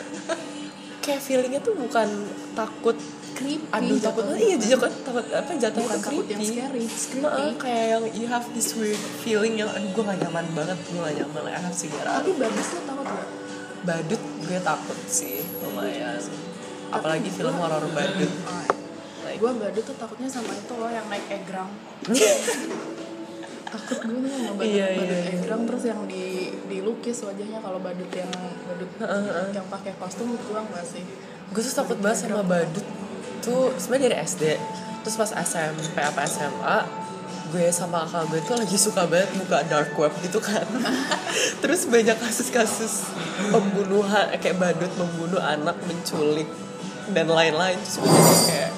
kayak 1.03 1.19
feelingnya 1.19 1.59
tuh 1.59 1.75
bukan 1.75 2.07
takut 2.55 2.95
creepy 3.33 3.65
aduh 3.69 3.97
takut 3.99 4.23
jatuhnya. 4.23 4.39
iya 4.39 4.55
jatuh 4.55 4.91
takut 5.03 5.25
apa 5.27 5.51
jatuh 5.59 5.81
bukan 5.81 5.97
itu 5.99 6.05
takut 6.07 6.25
yang 6.31 6.41
scary 6.41 6.83
creepy 6.87 7.27
Heeh, 7.27 7.51
kayak 7.59 7.85
yang 7.91 8.03
you 8.15 8.25
have 8.25 8.45
this 8.53 8.69
weird 8.73 8.95
feeling 9.19 9.59
yang 9.59 9.67
aduh 9.67 9.89
gue 9.89 10.03
gak 10.05 10.19
nyaman 10.21 10.45
banget 10.53 10.77
gue 10.79 10.97
gak 10.97 11.15
nyaman 11.19 11.41
I 11.49 11.59
have 11.59 11.75
out 12.07 12.23
tapi 12.23 12.31
bagus 12.39 12.67
lo 12.71 12.81
takut 12.87 13.05
gak? 13.05 13.27
badut 13.83 14.21
gue 14.47 14.59
takut 14.63 14.99
sih 15.11 15.43
lumayan. 15.59 16.15
Apalagi 16.87 17.27
film 17.27 17.57
horor 17.57 17.83
badut. 17.91 18.31
Like- 19.27 19.39
gue 19.41 19.51
badut 19.59 19.83
tuh 19.83 19.97
takutnya 19.97 20.29
sama 20.29 20.53
itu 20.53 20.73
loh 20.77 20.87
yang 20.87 21.03
naik 21.09 21.25
egrang 21.27 21.67
takut 23.73 23.97
gue 24.05 24.13
nih 24.21 24.29
sama 24.29 24.51
badut, 24.53 24.69
Iya, 24.69 24.85
iya, 24.85 24.99
badut 25.01 25.17
iya. 25.17 25.31
egrang 25.33 25.61
terus 25.65 25.83
yang 25.89 26.01
di 26.05 26.23
dilukis 26.69 27.17
wajahnya 27.25 27.59
kalau 27.59 27.79
badut 27.81 28.11
yang 28.13 28.31
badut 28.69 28.91
yang 29.49 29.67
pakai 29.67 29.91
kostum 29.97 30.37
gue 30.37 30.59
enggak 30.61 30.85
sih? 30.85 31.03
Gue 31.49 31.61
tuh 31.65 31.73
takut 31.73 31.97
banget 31.97 32.29
sama 32.29 32.45
badut 32.45 32.85
tuh 33.41 33.73
sebenarnya 33.81 34.13
dari 34.13 34.17
SD 34.23 34.43
terus 35.03 35.15
pas 35.19 35.31
SMP 35.35 35.99
apa 35.99 36.21
SMA 36.23 36.77
gue 37.53 37.69
sama 37.69 38.01
kakak 38.09 38.23
gue 38.33 38.39
tuh 38.49 38.55
lagi 38.57 38.77
suka 38.81 39.05
banget 39.05 39.29
buka 39.37 39.61
dark 39.69 39.93
web 39.93 40.13
gitu 40.25 40.41
kan. 40.41 40.65
Terus 41.61 41.85
banyak 41.85 42.17
kasus-kasus 42.17 43.13
pembunuhan 43.53 44.33
eh, 44.33 44.41
kayak 44.41 44.57
badut 44.57 44.89
membunuh 44.97 45.37
anak 45.37 45.77
menculik 45.85 46.49
dan 47.13 47.29
lain-lain. 47.29 47.77
Terus 47.77 48.01
gue 48.01 48.09
kayak 48.49 48.71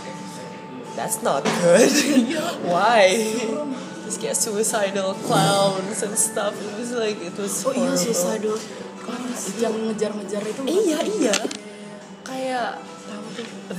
that's 0.99 1.23
not 1.23 1.47
good. 1.63 1.87
Why 2.67 3.15
terus 4.05 4.21
kayak 4.21 4.37
suicidal 4.37 5.17
clowns 5.25 6.05
and 6.05 6.13
stuff. 6.13 6.53
It 6.53 6.71
was 6.77 6.93
like 6.93 7.17
it 7.17 7.33
was 7.33 7.65
oh 7.65 7.73
iya 7.73 7.97
suicidal 7.97 8.53
yang 9.57 9.73
ngejar-ngejar 9.89 10.45
itu 10.45 10.61
iya 10.69 10.99
iya. 11.01 11.35
Kayak 12.21 12.77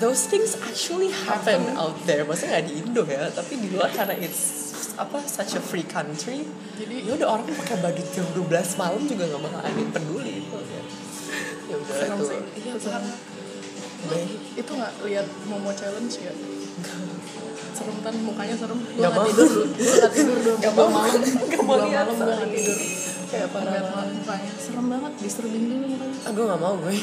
those 0.02 0.26
things 0.26 0.59
actually 0.66 1.14
happen 1.14 1.78
out 1.78 1.95
there. 2.11 2.26
Maksudnya 2.26 2.59
nggak 2.59 2.64
di 2.66 2.73
Indo 2.83 3.02
ya 3.06 3.30
tapi 3.30 3.54
di 3.62 3.71
luar 3.71 3.95
karena 3.95 4.18
it's 4.18 4.66
apa 4.99 5.23
such 5.23 5.54
a 5.54 5.62
free 5.62 5.87
country. 5.87 6.42
Jadi- 6.75 7.06
ya 7.06 7.14
udah 7.14 7.38
orang 7.38 7.47
pakai 7.47 7.78
badut 7.78 8.06
jam 8.11 8.26
12 8.35 8.75
malam 8.75 9.02
juga 9.06 9.30
nggak 9.30 9.42
bakal 9.47 9.61
ada 9.62 9.78
yang 9.78 9.92
peduli. 9.95 10.37
Ya 10.42 10.83
ya 11.71 11.75
udah 11.78 11.95
serem 11.95 12.18
itu. 12.18 12.26
sih. 12.26 12.40
Iya 12.66 12.75
serem. 12.83 13.04
Baik. 14.06 14.38
itu 14.54 14.71
nggak 14.71 14.92
lihat 15.02 15.26
Momo 15.50 15.75
challenge 15.75 16.23
ya 16.23 16.30
serem 17.76 17.97
kan 18.00 18.14
mukanya 18.21 18.54
serem. 18.56 18.78
Gue 18.78 18.97
Nggak 18.97 19.11
nggak 19.12 19.26
tidur 19.30 19.49
gue 19.66 19.95
nggak 19.97 20.12
tidur 20.12 20.37
dua 20.40 20.56
Nggak 20.56 20.75
malam. 20.88 21.21
Nggak 21.21 21.62
mau 21.62 21.76
dua 21.76 21.88
malam 21.88 22.14
gue 22.14 22.26
nggak 22.26 22.50
tidur. 22.52 22.78
Kayak 23.26 23.49
parah 23.50 23.83
mukanya 24.06 24.52
serem 24.56 24.87
banget 24.87 25.12
disturbing 25.18 25.64
dulu 25.66 25.87
mukanya 25.90 26.18
aduh 26.26 26.42
nggak 26.47 26.61
mau 26.61 26.75
gue. 26.78 26.95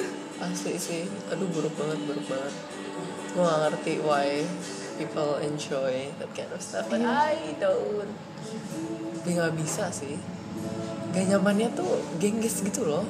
Asli 0.44 0.74
sih. 0.76 1.02
Aduh 1.28 1.46
buruk 1.50 1.74
banget 1.76 1.98
buruk 2.04 2.26
banget. 2.26 2.54
Gue 3.30 3.42
gak 3.46 3.58
ngerti 3.62 3.92
why 4.02 4.28
people 4.98 5.38
enjoy 5.38 6.10
that 6.18 6.30
kind 6.34 6.50
of 6.50 6.58
stuff 6.58 6.88
but 6.88 6.98
I 7.00 7.54
don't. 7.60 8.10
Gue 9.22 9.32
nggak 9.36 9.54
bisa 9.54 9.92
sih. 9.92 10.16
Gak 11.10 11.26
nyamannya 11.26 11.74
tuh 11.74 11.98
gengges 12.18 12.62
gitu 12.62 12.86
loh. 12.86 13.04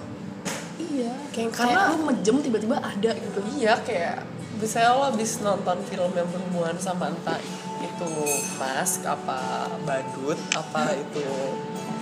Iya. 0.80 1.12
Kayak 1.30 1.52
kayak 1.54 1.76
karena- 1.76 1.92
lu 1.92 1.98
mejem 2.08 2.36
tiba-tiba 2.40 2.76
ada 2.80 3.10
gitu. 3.12 3.40
Iya 3.56 3.74
kayak 3.84 4.16
misalnya 4.60 4.90
lo 4.92 5.02
habis 5.08 5.40
nonton 5.40 5.76
film 5.88 6.12
yang 6.12 6.28
berhubungan 6.28 6.76
sama 6.76 7.08
entah 7.08 7.40
itu 7.80 8.12
mask 8.60 9.08
apa 9.08 9.72
badut 9.88 10.36
apa 10.52 10.94
itu 10.94 11.26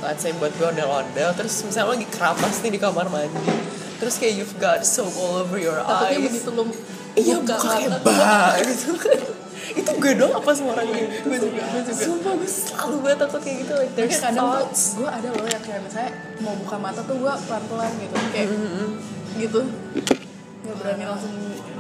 let's 0.03 0.27
say 0.27 0.35
buat 0.35 0.51
gue 0.59 0.67
ondel-ondel 0.67 1.31
terus 1.39 1.63
misalnya 1.63 1.87
lo 1.87 1.93
lagi 1.95 2.09
keramas 2.11 2.57
nih 2.67 2.71
di 2.75 2.81
kamar 2.83 3.07
mandi 3.07 3.47
terus 4.03 4.19
kayak 4.19 4.43
you've 4.43 4.59
got 4.59 4.83
soap 4.83 5.15
all 5.19 5.43
over 5.47 5.59
your 5.59 5.79
takutnya 5.79 6.19
eyes. 6.19 6.27
begitu 6.35 6.51
lu 6.51 6.65
iya 7.15 7.35
buka 7.39 7.57
kayak 7.63 8.03
bah 8.03 8.59
gitu 8.67 8.93
itu 9.69 9.91
gue 10.01 10.13
doang 10.17 10.35
apa 10.41 10.51
semua 10.57 10.81
orang 10.81 10.89
gitu? 10.97 11.29
Gue 11.29 11.39
juga, 11.45 11.61
gue 11.61 11.83
juga. 11.85 12.03
sumpah 12.09 12.33
gue 12.41 12.49
selalu 12.49 12.97
banget 13.05 13.19
takut 13.21 13.41
kayak 13.45 13.57
gitu 13.63 13.73
like 13.77 13.93
there's 13.93 14.17
kadang 14.17 14.49
thoughts. 14.49 14.83
gue 14.97 15.09
ada 15.09 15.29
loh 15.29 15.45
yang 15.45 15.63
kayak 15.63 15.81
misalnya 15.85 16.13
mau 16.41 16.55
buka 16.57 16.77
mata 16.81 17.01
tuh 17.05 17.17
gue 17.21 17.33
pelan-pelan 17.47 17.93
gitu 18.01 18.15
kayak 18.33 18.49
gitu. 19.37 19.61
Nggak 20.65 20.77
berani 20.81 21.05
langsung. 21.05 21.35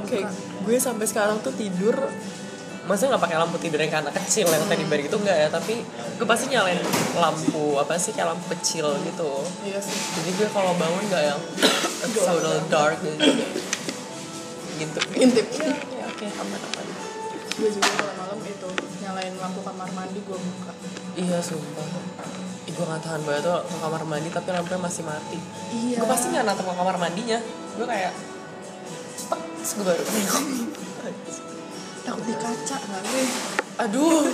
Kayak 0.08 0.32
gue 0.64 0.76
sampai 0.80 1.04
sekarang 1.04 1.38
tuh 1.44 1.52
tidur 1.52 1.96
maksudnya 2.88 3.14
nggak 3.14 3.24
pakai 3.28 3.36
lampu 3.36 3.56
tidur 3.60 3.84
yang 3.84 4.00
anak 4.00 4.16
kecil 4.16 4.48
yang 4.48 4.64
tadi 4.64 4.80
bar 4.88 4.96
gitu? 5.04 5.20
Enggak 5.20 5.36
ya 5.36 5.48
tapi 5.52 5.84
gue 6.16 6.26
pasti 6.26 6.48
nyalain 6.48 6.80
lampu 7.20 7.76
apa 7.76 8.00
sih 8.00 8.16
kayak 8.16 8.32
lampu 8.32 8.48
kecil 8.56 8.96
gitu. 9.04 9.44
Iya 9.68 9.76
sih. 9.84 9.92
Jadi 9.92 10.30
gue 10.40 10.48
kalau 10.48 10.72
bangun 10.72 11.04
nggak 11.12 11.22
yang 11.28 11.40
so 12.16 12.40
dark 12.72 12.96
gitu 13.04 13.28
gitu. 14.78 15.00
Intip 15.20 15.46
ya, 15.58 15.74
ya 15.74 16.04
oke 16.08 16.26
aman 16.26 16.60
aman. 16.64 16.86
Gue 17.58 17.68
juga 17.74 17.90
kalau 17.92 18.14
malam 18.16 18.38
itu 18.46 18.68
nyalain 19.04 19.34
lampu 19.36 19.60
kamar 19.60 19.88
mandi 19.92 20.18
gue 20.24 20.38
buka. 20.38 20.72
Iya 21.18 21.38
sumpah. 21.42 21.86
Ih, 22.68 22.72
gue 22.76 22.84
gak 22.84 23.00
tahan 23.00 23.24
banget 23.24 23.48
tuh 23.48 23.64
ke 23.64 23.76
kamar 23.80 24.02
mandi 24.06 24.28
tapi 24.30 24.48
lampunya 24.54 24.80
masih 24.80 25.02
mati. 25.04 25.38
Iya. 25.76 25.98
Gue 26.00 26.08
pasti 26.08 26.32
nggak 26.32 26.44
natap 26.46 26.64
ke 26.64 26.72
kamar 26.72 26.96
mandinya. 26.96 27.38
Gue 27.74 27.84
kayak 27.84 28.12
terus 29.58 29.72
gue 29.74 29.84
baru 29.84 30.02
takut 32.06 32.24
di 32.24 32.34
kaca 32.38 32.76
nggak 32.78 33.02
sih 33.10 33.28
aduh. 33.78 34.26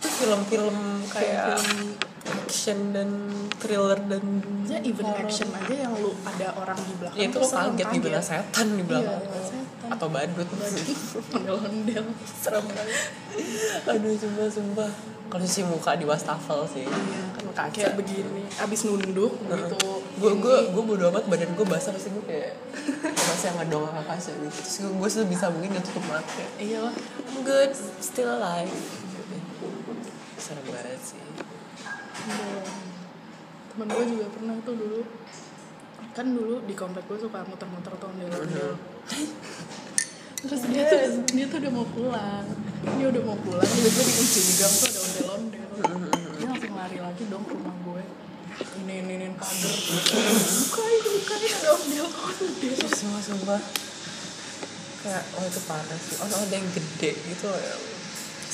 Itu 0.00 0.08
film-film 0.10 0.76
kayak 1.10 1.58
Film- 1.62 1.96
action 2.24 2.78
dan 2.96 3.08
thriller 3.60 4.00
dan 4.08 4.24
ya 4.64 4.80
even 4.80 5.04
action 5.12 5.44
aja 5.52 5.74
yang 5.74 5.92
lu 6.00 6.16
ada 6.24 6.56
orang 6.56 6.78
di 6.80 6.94
belakang 6.96 7.20
ya 7.20 7.26
itu 7.28 7.36
lo 7.36 7.44
serem, 7.44 7.76
kaget 7.76 7.88
di 7.92 7.98
mana 8.00 8.22
setan 8.24 8.66
di 8.72 8.84
belakang. 8.88 9.20
Iya, 9.20 9.40
setan. 9.44 9.88
atau 9.92 10.06
badut. 10.08 10.48
Ondel-ondel 11.34 12.04
serem 12.42 12.64
banget 12.64 12.98
aduh 13.84 14.14
sumpah 14.16 14.48
sumpah. 14.48 14.90
Kalau 15.24 15.44
cuci 15.44 15.62
muka 15.66 15.90
di 15.98 16.04
wastafel 16.06 16.60
sih. 16.70 16.86
Iya 16.86 17.22
kan 17.34 17.44
kaca. 17.52 17.74
kayak 17.74 17.94
begini. 17.98 18.42
Abis 18.56 18.80
nunduk 18.86 19.34
gitu 19.34 19.76
gue 20.14 20.32
gue 20.38 20.56
gue 20.70 20.82
bodo 20.86 21.10
amat 21.10 21.26
badan 21.26 21.50
gue 21.58 21.66
basah 21.66 21.90
pasti 21.90 22.06
gue 22.14 22.22
kayak 22.22 22.54
masih 23.10 23.50
yang 23.50 23.56
ngedong 23.66 23.82
ke 23.90 24.02
kaca 24.06 24.30
gitu. 24.30 24.46
Terus 24.46 24.76
gue, 24.78 24.92
gue 24.94 25.08
sebisa 25.10 25.50
mungkin 25.50 25.74
gak 25.74 25.84
tutup 25.90 26.04
mata 26.06 26.44
iya 26.62 26.86
lah 26.86 26.94
I'm 26.94 27.42
good 27.42 27.74
still 27.98 28.30
alive. 28.30 28.70
Serem 30.38 30.62
banget 30.70 31.02
sih. 31.02 31.18
Temen 33.74 33.88
gue 33.90 34.04
juga 34.06 34.26
pernah 34.30 34.54
tuh 34.62 34.74
dulu. 34.78 35.00
Kan 36.14 36.26
dulu 36.30 36.62
di 36.62 36.74
komplek 36.78 37.10
gue 37.10 37.18
suka 37.18 37.42
muter-muter 37.42 37.92
tuh 37.98 38.08
ondel-ondel 38.14 38.78
terus 40.44 40.60
dia 40.68 40.84
tuh 40.84 41.24
dia 41.32 41.48
tuh 41.48 41.58
udah 41.58 41.72
mau 41.72 41.86
pulang. 41.90 42.46
Dia 43.00 43.06
udah 43.10 43.22
mau 43.24 43.38
pulang 43.42 43.64
tiba-tiba 43.66 44.02
di 44.30 44.54
gang 44.60 44.74
tuh 44.78 44.86
ada 44.86 45.00
ondel-ondel. 45.02 45.68
Dia 46.38 46.46
langsung 46.46 46.74
lari 46.78 46.98
lagi 47.02 47.22
dong 47.26 47.42
ke 47.42 47.54
rumah 47.58 47.76
gue 47.82 48.23
ini 48.60 49.28
pagar. 49.34 49.74
Bukain 49.74 51.02
bukain 51.02 51.50
ada 51.58 51.68
ondel-ondel 51.74 52.74
sumpah 52.94 53.22
sumpah. 53.22 53.60
Kayak 55.04 55.22
oh 55.36 55.44
itu 55.44 55.60
parah 55.68 55.98
sih. 55.98 56.16
Oh 56.22 56.26
ada 56.28 56.54
yang 56.54 56.68
gede 56.72 57.12
gitu 57.12 57.48
ya 57.50 57.94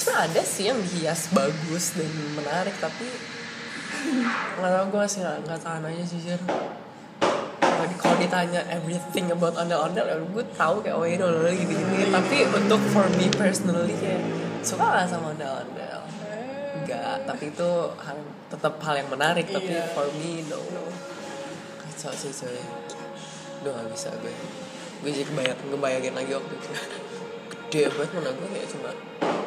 sebenarnya 0.00 0.33
ada 0.33 0.42
sih 0.49 0.64
yang 0.64 0.80
dihias 0.80 1.28
bagus 1.37 1.92
dan 1.92 2.09
menarik 2.33 2.73
tapi 2.80 3.04
nggak 4.57 4.71
tau 4.73 4.85
gue 4.88 5.00
masih 5.04 5.21
nggak 5.45 5.61
tahan 5.61 5.85
aja 5.85 6.04
jujur 6.09 6.40
kalau 7.61 7.85
di- 7.85 8.00
kalau 8.00 8.16
ditanya 8.16 8.64
everything 8.73 9.28
about 9.28 9.52
ondel-ondel 9.61 10.09
ya 10.09 10.16
gue 10.16 10.45
tahu 10.57 10.80
kayak 10.80 10.97
oh 10.97 11.04
ini 11.04 11.21
ondel 11.21 11.52
gini 11.52 12.09
tapi 12.09 12.49
untuk 12.49 12.80
for 12.97 13.04
me 13.21 13.28
personally 13.28 13.92
kayak 14.00 14.25
suka 14.64 14.80
gak 14.80 15.04
sama 15.04 15.37
ondel-ondel 15.37 16.00
enggak 16.90 17.16
tapi 17.23 17.44
itu 17.49 17.70
hal 17.97 18.18
tetap 18.49 18.75
hal 18.82 18.94
yang 18.97 19.06
menarik 19.06 19.47
tapi 19.47 19.70
Iya. 19.70 19.87
for 19.94 20.11
me 20.12 20.42
no. 20.44 20.59
Kacau 21.78 22.11
sih 22.12 22.35
coy 22.35 22.59
udah 23.61 23.70
gak 23.70 23.88
bisa 23.92 24.09
gue. 24.18 24.32
Gue 25.00 25.11
jadi 25.12 25.26
kebayang 25.26 25.59
ngebayangin 25.68 26.14
lagi 26.16 26.32
waktu 26.32 26.54
itu. 26.56 26.70
Gede 27.70 27.82
banget 27.88 28.11
mana 28.16 28.30
gue 28.32 28.49
kayak 28.50 28.68
cuma 28.68 28.90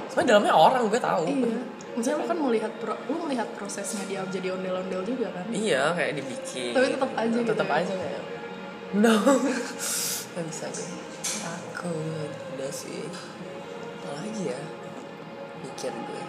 cuma 0.07 0.21
dalamnya 0.23 0.53
orang 0.53 0.83
gue 0.87 1.01
tahu. 1.01 1.23
Iya. 1.27 1.59
Misalnya 1.93 2.17
lo 2.17 2.25
kan 2.25 2.37
melihat 2.39 2.71
pro, 2.77 2.93
lo 2.95 3.15
melihat 3.21 3.49
prosesnya 3.53 4.01
dia 4.05 4.21
jadi 4.25 4.53
ondel-ondel 4.53 5.03
juga 5.03 5.27
kan? 5.29 5.45
Iya 5.49 5.93
kayak 5.93 6.13
dibikin. 6.15 6.71
Tapi 6.71 6.87
tetap 6.89 7.11
aja 7.13 7.35
gitu 7.35 7.49
Tetap 7.51 7.67
ya? 7.67 7.75
aja 7.81 7.93
kayak 7.93 8.21
No. 8.93 9.13
Gak 10.33 10.45
bisa 10.49 10.65
gue. 10.69 10.89
Takut. 11.41 12.31
Udah 12.53 12.71
sih. 12.71 13.05
Apa 13.99 14.09
lagi 14.15 14.43
ya? 14.47 14.61
Mikir 15.59 15.89
gue. 15.91 16.23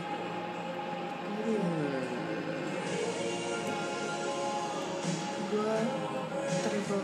Gue 5.44 5.74
terrible. 6.64 7.02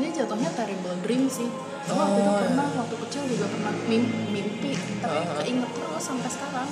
Ini 0.00 0.08
jatuhnya 0.14 0.50
terrible 0.54 0.96
dream 1.04 1.24
sih. 1.28 1.48
Cuma 1.84 2.06
waktu 2.06 2.20
itu 2.22 2.30
Oh, 2.30 2.38
pernah 2.40 2.68
waktu 2.78 2.96
kecil 3.08 3.22
juga 3.28 3.46
pernah 3.50 3.72
mimpi, 3.84 4.18
mimpi. 4.30 4.70
Tapi 5.00 5.16
Uh-huh. 5.20 5.36
keinget 5.42 5.70
terus 5.74 6.02
sampai 6.02 6.30
sekarang. 6.30 6.68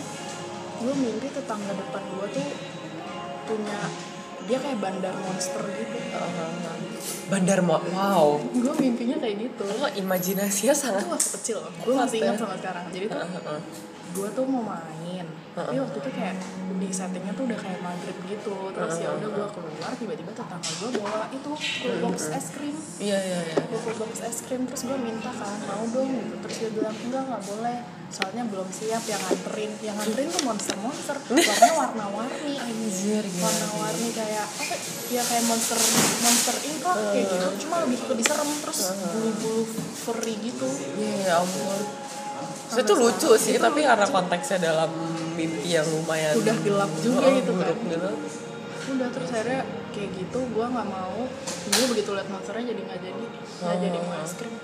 Gue 0.79 0.95
mimpi 0.95 1.27
tetangga 1.29 1.73
depan 1.75 2.03
gue 2.07 2.27
tuh 2.33 2.49
punya 3.49 3.79
dia 4.49 4.59
kayak 4.63 4.79
bandar 4.81 5.13
monster 5.21 5.61
gitu. 5.67 5.99
Bandar 7.29 7.59
mau 7.61 7.77
Wow. 7.83 8.41
Gue 8.55 8.75
mimpinya 8.81 9.21
kayak 9.21 9.37
gitu. 9.43 9.65
Lo 9.67 9.89
imajinasinya 9.91 10.73
sangat 10.73 11.05
itu 11.05 11.11
waktu 11.13 11.31
kecil 11.37 11.59
gue 11.85 11.93
masih 11.93 12.17
ingat 12.25 12.37
sampai 12.41 12.59
sekarang. 12.63 12.85
Jadi 12.95 13.05
tuh 13.11 13.21
Heeh. 13.21 13.61
gue 14.09 14.29
tuh 14.33 14.45
mau 14.49 14.63
main 14.65 14.98
tapi 15.59 15.75
waktu 15.83 15.99
itu 15.99 16.11
kayak 16.15 16.35
di 16.79 16.89
settingnya 16.95 17.33
tuh 17.35 17.45
udah 17.51 17.59
kayak 17.59 17.81
maghrib 17.83 18.19
gitu. 18.31 18.57
Terus 18.71 18.97
ya 19.03 19.11
udah 19.19 19.29
gue 19.35 19.47
keluar 19.51 19.93
tiba-tiba 19.99 20.31
tetangga 20.31 20.71
gue 20.79 20.91
bawa 21.03 21.27
itu 21.35 21.51
full 21.59 21.97
box 21.99 22.19
es 22.31 22.47
krim. 22.55 22.77
Iya 23.03 23.19
iya 23.19 23.39
iya. 23.51 23.57
Full 23.67 23.97
box 23.99 24.13
es 24.23 24.39
krim 24.47 24.63
terus 24.71 24.83
gue 24.87 24.99
minta 25.03 25.31
kan 25.35 25.59
mau 25.67 25.85
dong? 25.91 26.11
Gitu. 26.15 26.35
Terus 26.47 26.57
dia 26.63 26.71
bilang 26.71 26.95
enggak 26.95 27.23
nggak 27.27 27.43
boleh. 27.51 27.79
Soalnya 28.09 28.45
belum 28.49 28.69
siap 28.73 29.03
yang 29.05 29.21
nganterin. 29.21 29.71
Yang 29.83 29.97
nganterin 30.01 30.29
tuh 30.31 30.43
monster 30.47 30.77
monster 30.79 31.17
warnanya 31.19 31.73
warna-warni. 31.75 32.55
Anjir 32.57 33.25
gila 33.27 33.43
warna-warni 33.43 34.09
kayak 34.15 34.47
apa 34.47 34.75
ya 35.11 35.23
kayak 35.27 35.45
monster 35.51 35.79
monster 36.23 36.57
ink 36.63 36.83
lah 36.87 36.97
kayak 37.11 37.27
gitu. 37.27 37.47
Cuma 37.67 37.83
lebih 37.85 37.99
lebih 38.07 38.25
serem 38.25 38.51
terus 38.63 38.79
bulu-bulu 38.95 39.63
furry 40.07 40.35
gitu. 40.39 40.69
Iya 40.95 41.15
ya 41.27 41.35
ampun. 41.43 41.83
Itu 42.69 42.93
lucu 43.01 43.33
sih, 43.41 43.57
tapi 43.57 43.81
karena 43.81 44.05
konteksnya 44.05 44.61
dalam 44.61 44.93
mimpi 45.39 45.69
yang 45.71 45.87
lumayan 45.87 46.35
Udah 46.35 46.57
gelap 46.59 46.91
juga 46.99 47.23
Oh, 47.23 47.33
gitu 47.33 47.53
kan. 47.53 47.63
buruk 47.63 47.79
gitu. 47.87 48.11
udah 48.89 49.09
terus 49.09 49.29
akhirnya 49.31 49.63
kayak 49.91 50.11
gitu 50.13 50.39
gue 50.43 50.65
nggak 50.67 50.89
mau 50.89 51.19
gue 51.69 51.85
begitu 51.89 52.11
liat 52.11 52.27
monsternya 52.27 52.65
jadi 52.67 52.81
nggak 52.83 53.01
jadi 53.01 53.23
nggak 53.55 53.69
Oh. 53.69 53.79
jadi 53.79 53.99
mau 54.01 54.17
es 54.19 54.33
krim 54.35 54.55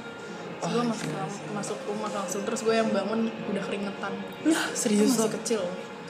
terus 0.54 0.72
gue 0.72 0.82
masuk 0.82 1.08
masuk 1.52 1.78
rumah 1.84 2.10
langsung 2.10 2.40
terus 2.42 2.60
gue 2.60 2.72
yang 2.72 2.88
bangun 2.88 3.20
udah 3.28 3.62
keringetan 3.62 4.12
Lah, 4.42 4.64
itu 4.66 4.74
serius 4.74 5.12
masih 5.12 5.20
lo? 5.20 5.28
kecil 5.34 5.62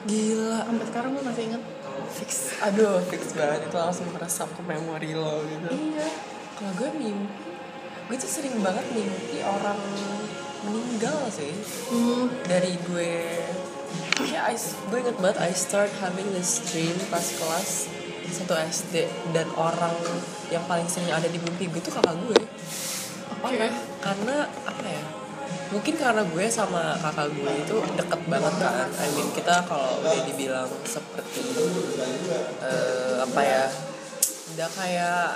Gila. 0.05 0.59
sampai 0.63 0.85
sekarang 0.87 1.09
gue 1.11 1.23
masih 1.23 1.43
inget 1.45 1.63
Fix. 2.07 2.31
Aduh, 2.61 3.01
fix 3.03 3.33
banget. 3.33 3.65
Itu 3.65 3.75
langsung 3.75 4.07
meresap 4.09 4.47
ke 4.47 4.61
memori 4.61 5.11
lo 5.11 5.41
gitu. 5.43 5.67
iya 5.67 6.07
Kalau 6.53 6.71
gue 6.77 6.89
mimpi, 6.93 7.27
gue 8.05 8.15
tuh 8.15 8.29
sering 8.29 8.55
banget 8.61 8.85
mimpi 8.89 9.41
orang 9.41 9.79
meninggal 10.61 11.27
sih. 11.29 11.51
hmm, 11.89 12.25
Dari 12.43 12.73
gue, 12.79 13.11
ya 14.25 14.51
I, 14.51 14.55
gue 14.55 14.97
inget 14.99 15.17
banget 15.19 15.37
I 15.43 15.51
start 15.55 15.91
having 15.99 16.27
this 16.31 16.63
dream 16.71 16.95
pas 17.07 17.23
kelas 17.23 17.87
satu 18.35 18.57
SD 18.57 19.05
dan 19.31 19.47
orang 19.55 19.93
yang 20.49 20.63
paling 20.65 20.85
sering 20.89 21.09
ada 21.13 21.29
di 21.29 21.39
mimpi 21.39 21.69
gue 21.69 21.81
tuh 21.81 21.93
kakak 21.93 22.17
gue. 22.25 22.41
Oke. 23.45 23.67
Karena 24.01 24.35
apa 24.65 24.85
ya? 24.85 25.03
Mungkin 25.71 25.93
karena 25.97 26.23
gue 26.25 26.45
sama 26.49 26.97
kakak 26.99 27.31
gue 27.31 27.53
itu 27.63 27.75
deket 27.95 28.21
banget 28.27 28.53
kan. 28.59 28.89
I 28.97 29.07
mean 29.13 29.29
kita 29.31 29.65
kalau 29.65 30.01
udah 30.01 30.21
dibilang 30.25 30.69
seperti 30.83 31.41
eh, 32.59 33.23
apa 33.23 33.41
ya? 33.41 33.65
Udah 34.55 34.69
kayak 34.73 35.27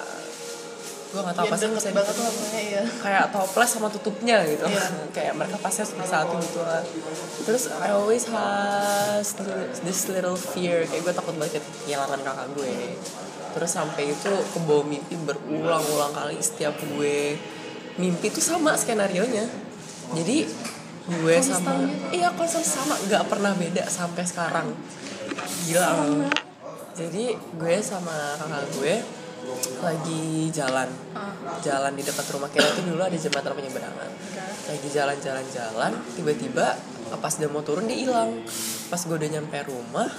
gue 1.10 1.22
gak 1.26 1.34
tau 1.34 1.46
ya 1.46 1.50
apa 1.50 1.56
sih. 1.58 1.90
Banget 1.90 2.16
pokoknya 2.16 2.62
iya. 2.62 2.84
Kayak 3.02 3.26
toples 3.34 3.70
sama 3.70 3.88
tutupnya 3.90 4.46
gitu. 4.46 4.66
Iya. 4.70 4.86
kayak 5.16 5.34
mereka 5.34 5.58
pasti 5.58 5.82
harus 5.82 5.94
bersatu 5.98 6.38
gitu. 6.38 6.62
Lah 6.62 6.84
terus 7.44 7.64
I 7.82 7.90
always 7.94 8.30
has 8.30 9.34
this 9.82 10.06
little 10.10 10.38
fear. 10.38 10.86
Kayak 10.86 11.10
gue 11.10 11.14
takut 11.18 11.36
banget 11.38 11.66
kehilangan 11.86 12.22
kakak 12.22 12.48
gue. 12.54 12.94
Terus 13.50 13.72
sampai 13.74 14.14
itu 14.14 14.34
ke 14.54 14.60
bawah 14.62 14.86
mimpi 14.86 15.18
berulang-ulang 15.18 16.14
kali 16.14 16.38
setiap 16.38 16.78
gue. 16.98 17.38
Mimpi 17.98 18.30
tuh 18.30 18.46
sama 18.46 18.78
skenario 18.78 19.26
nya 19.26 19.50
jadi 20.10 20.46
gue 21.10 21.36
sama 21.42 21.74
iya 22.14 22.30
konsep 22.34 22.62
sama. 22.66 22.98
Nggak 23.06 23.30
pernah 23.30 23.54
beda 23.54 23.86
sampai 23.86 24.24
sekarang. 24.26 24.74
Gila. 25.70 25.90
Jadi 26.98 27.34
gue 27.34 27.76
sama 27.82 28.38
kakak 28.38 28.66
gue 28.78 28.96
lagi 29.80 30.52
jalan. 30.52 30.90
Ah. 31.16 31.32
Jalan 31.64 31.96
di 31.96 32.04
dekat 32.04 32.28
rumah 32.36 32.50
kita 32.52 32.68
tuh 32.76 32.84
dulu 32.86 33.02
ada 33.02 33.16
jembatan 33.16 33.52
penyeberangan. 33.56 34.10
Lagi 34.70 34.88
jalan-jalan-jalan 34.92 35.92
tiba-tiba 36.16 36.78
pas 37.20 37.34
dia 37.34 37.50
mau 37.50 37.64
turun 37.66 37.90
dia 37.90 37.98
hilang. 37.98 38.32
Pas 38.92 39.02
gue 39.02 39.16
udah 39.16 39.30
nyampe 39.30 39.58
rumah 39.68 40.10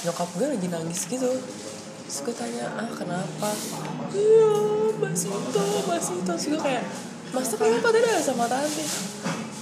nyokap 0.00 0.28
gue 0.36 0.46
lagi 0.56 0.68
nangis 0.68 1.00
gitu. 1.06 1.30
Terus 2.06 2.18
gue 2.26 2.34
tanya 2.34 2.66
ah 2.74 2.90
kenapa? 2.90 3.50
Iya 4.10 4.52
mas 4.98 5.22
itu 5.26 5.64
mas 5.86 6.06
itu 6.10 6.22
terus 6.26 6.44
gue 6.50 6.60
kayak 6.60 6.84
masa 7.30 7.54
kenapa 7.54 7.88
tadi 7.94 8.06
ada 8.10 8.22
sama 8.22 8.44
tante? 8.50 8.84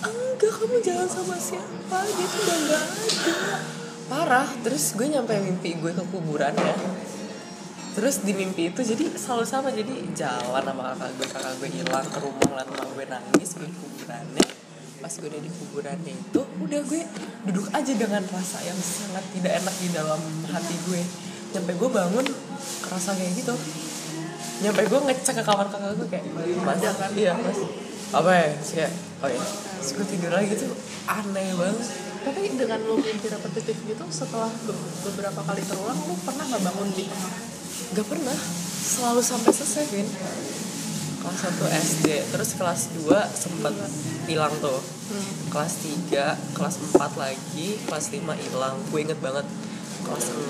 Enggak 0.09 0.53
kamu 0.57 0.77
jalan 0.81 1.09
sama 1.09 1.37
siapa? 1.37 1.98
Dia 2.07 2.27
tuh 2.27 2.40
udah 2.40 2.59
nggak 2.64 2.83
ada. 2.83 3.57
Parah. 4.09 4.48
Terus 4.64 4.96
gue 4.96 5.07
nyampe 5.12 5.37
mimpi 5.37 5.77
gue 5.77 5.92
ke 5.92 6.05
kuburan 6.09 6.57
ya 6.57 6.74
terus 7.98 8.22
di 8.22 8.30
mimpi 8.30 8.70
itu 8.70 8.78
jadi 8.78 9.11
selalu 9.11 9.42
sama 9.42 9.74
jadi 9.74 9.90
jalan 10.14 10.62
sama 10.62 10.94
kakak 10.94 11.11
gue. 11.18 11.26
Kakak 11.34 11.52
gue 11.58 11.68
hilang 11.82 12.06
ke 12.06 12.18
rumah 12.22 12.46
ngeliat 12.46 12.70
emak 12.70 12.88
gue 12.94 13.04
nangis 13.11 13.50
gue 13.58 13.66
di 13.66 13.74
kuburannya. 13.74 14.46
Pas 15.02 15.11
gue 15.18 15.26
udah 15.26 15.42
di 15.42 15.50
kuburannya 15.50 16.12
itu 16.14 16.40
udah 16.62 16.80
gue 16.87 17.02
duduk 17.50 17.66
aja 17.74 17.92
dengan 17.98 18.22
rasa 18.22 18.62
yang 18.62 18.78
sangat 18.78 19.26
tidak 19.34 19.52
enak 19.58 19.74
di 19.82 19.88
dalam 19.90 20.20
hati 20.46 20.76
gue. 20.87 21.02
Nyampe 21.58 21.72
gue 21.74 21.90
bangun 21.90 22.26
kerasa 22.87 23.18
kayak 23.18 23.34
gitu. 23.34 23.54
Nyampe 24.62 24.80
gue 24.87 25.00
ngecek 25.11 25.34
ke 25.34 25.42
kamar 25.42 25.66
kakak 25.66 25.98
gue 25.98 26.06
kayak 26.06 26.24
mas 26.62 26.78
iya 27.18 27.34
mas. 27.34 27.58
Apa 28.14 28.30
ya? 28.30 28.46
Terus 28.62 28.70
kayak 28.78 28.92
oh 29.26 29.28
iya. 29.34 29.42
Terus 29.82 29.90
gue 29.98 30.06
tidur 30.06 30.30
lagi 30.38 30.54
tuh 30.54 30.70
aneh 31.11 31.50
banget. 31.50 31.88
Tapi 32.22 32.46
dengan 32.54 32.78
lo 32.87 32.94
mimpi 32.94 33.26
repetitif 33.26 33.74
gitu 33.90 34.04
setelah 34.06 34.54
be- 34.62 34.87
beberapa 35.02 35.40
kali 35.42 35.66
terulang 35.66 35.98
lo 35.98 36.14
pernah 36.22 36.46
nggak 36.46 36.62
bangun 36.62 36.90
di 36.94 37.02
tengah 37.02 37.58
Gak 37.96 38.06
pernah. 38.06 38.38
Selalu 38.78 39.20
sampai 39.20 39.50
selesai 39.52 39.84
Vin. 39.92 40.08
Kelas 41.18 41.40
1 41.50 41.66
SD 41.82 42.06
Terus 42.30 42.50
kelas 42.54 42.94
2 43.04 43.10
sempet 43.34 43.74
hilang 44.30 44.54
tuh. 44.62 44.78
Kelas 45.50 45.72
3 45.82 46.56
Kelas 46.56 46.76
4 46.94 47.18
lagi 47.18 47.68
Kelas 47.84 48.06
5 48.14 48.22
hilang. 48.38 48.76
Gue 48.88 49.00
inget 49.02 49.18
banget 49.18 49.44
Kelas 50.06 50.26
6 50.30 50.48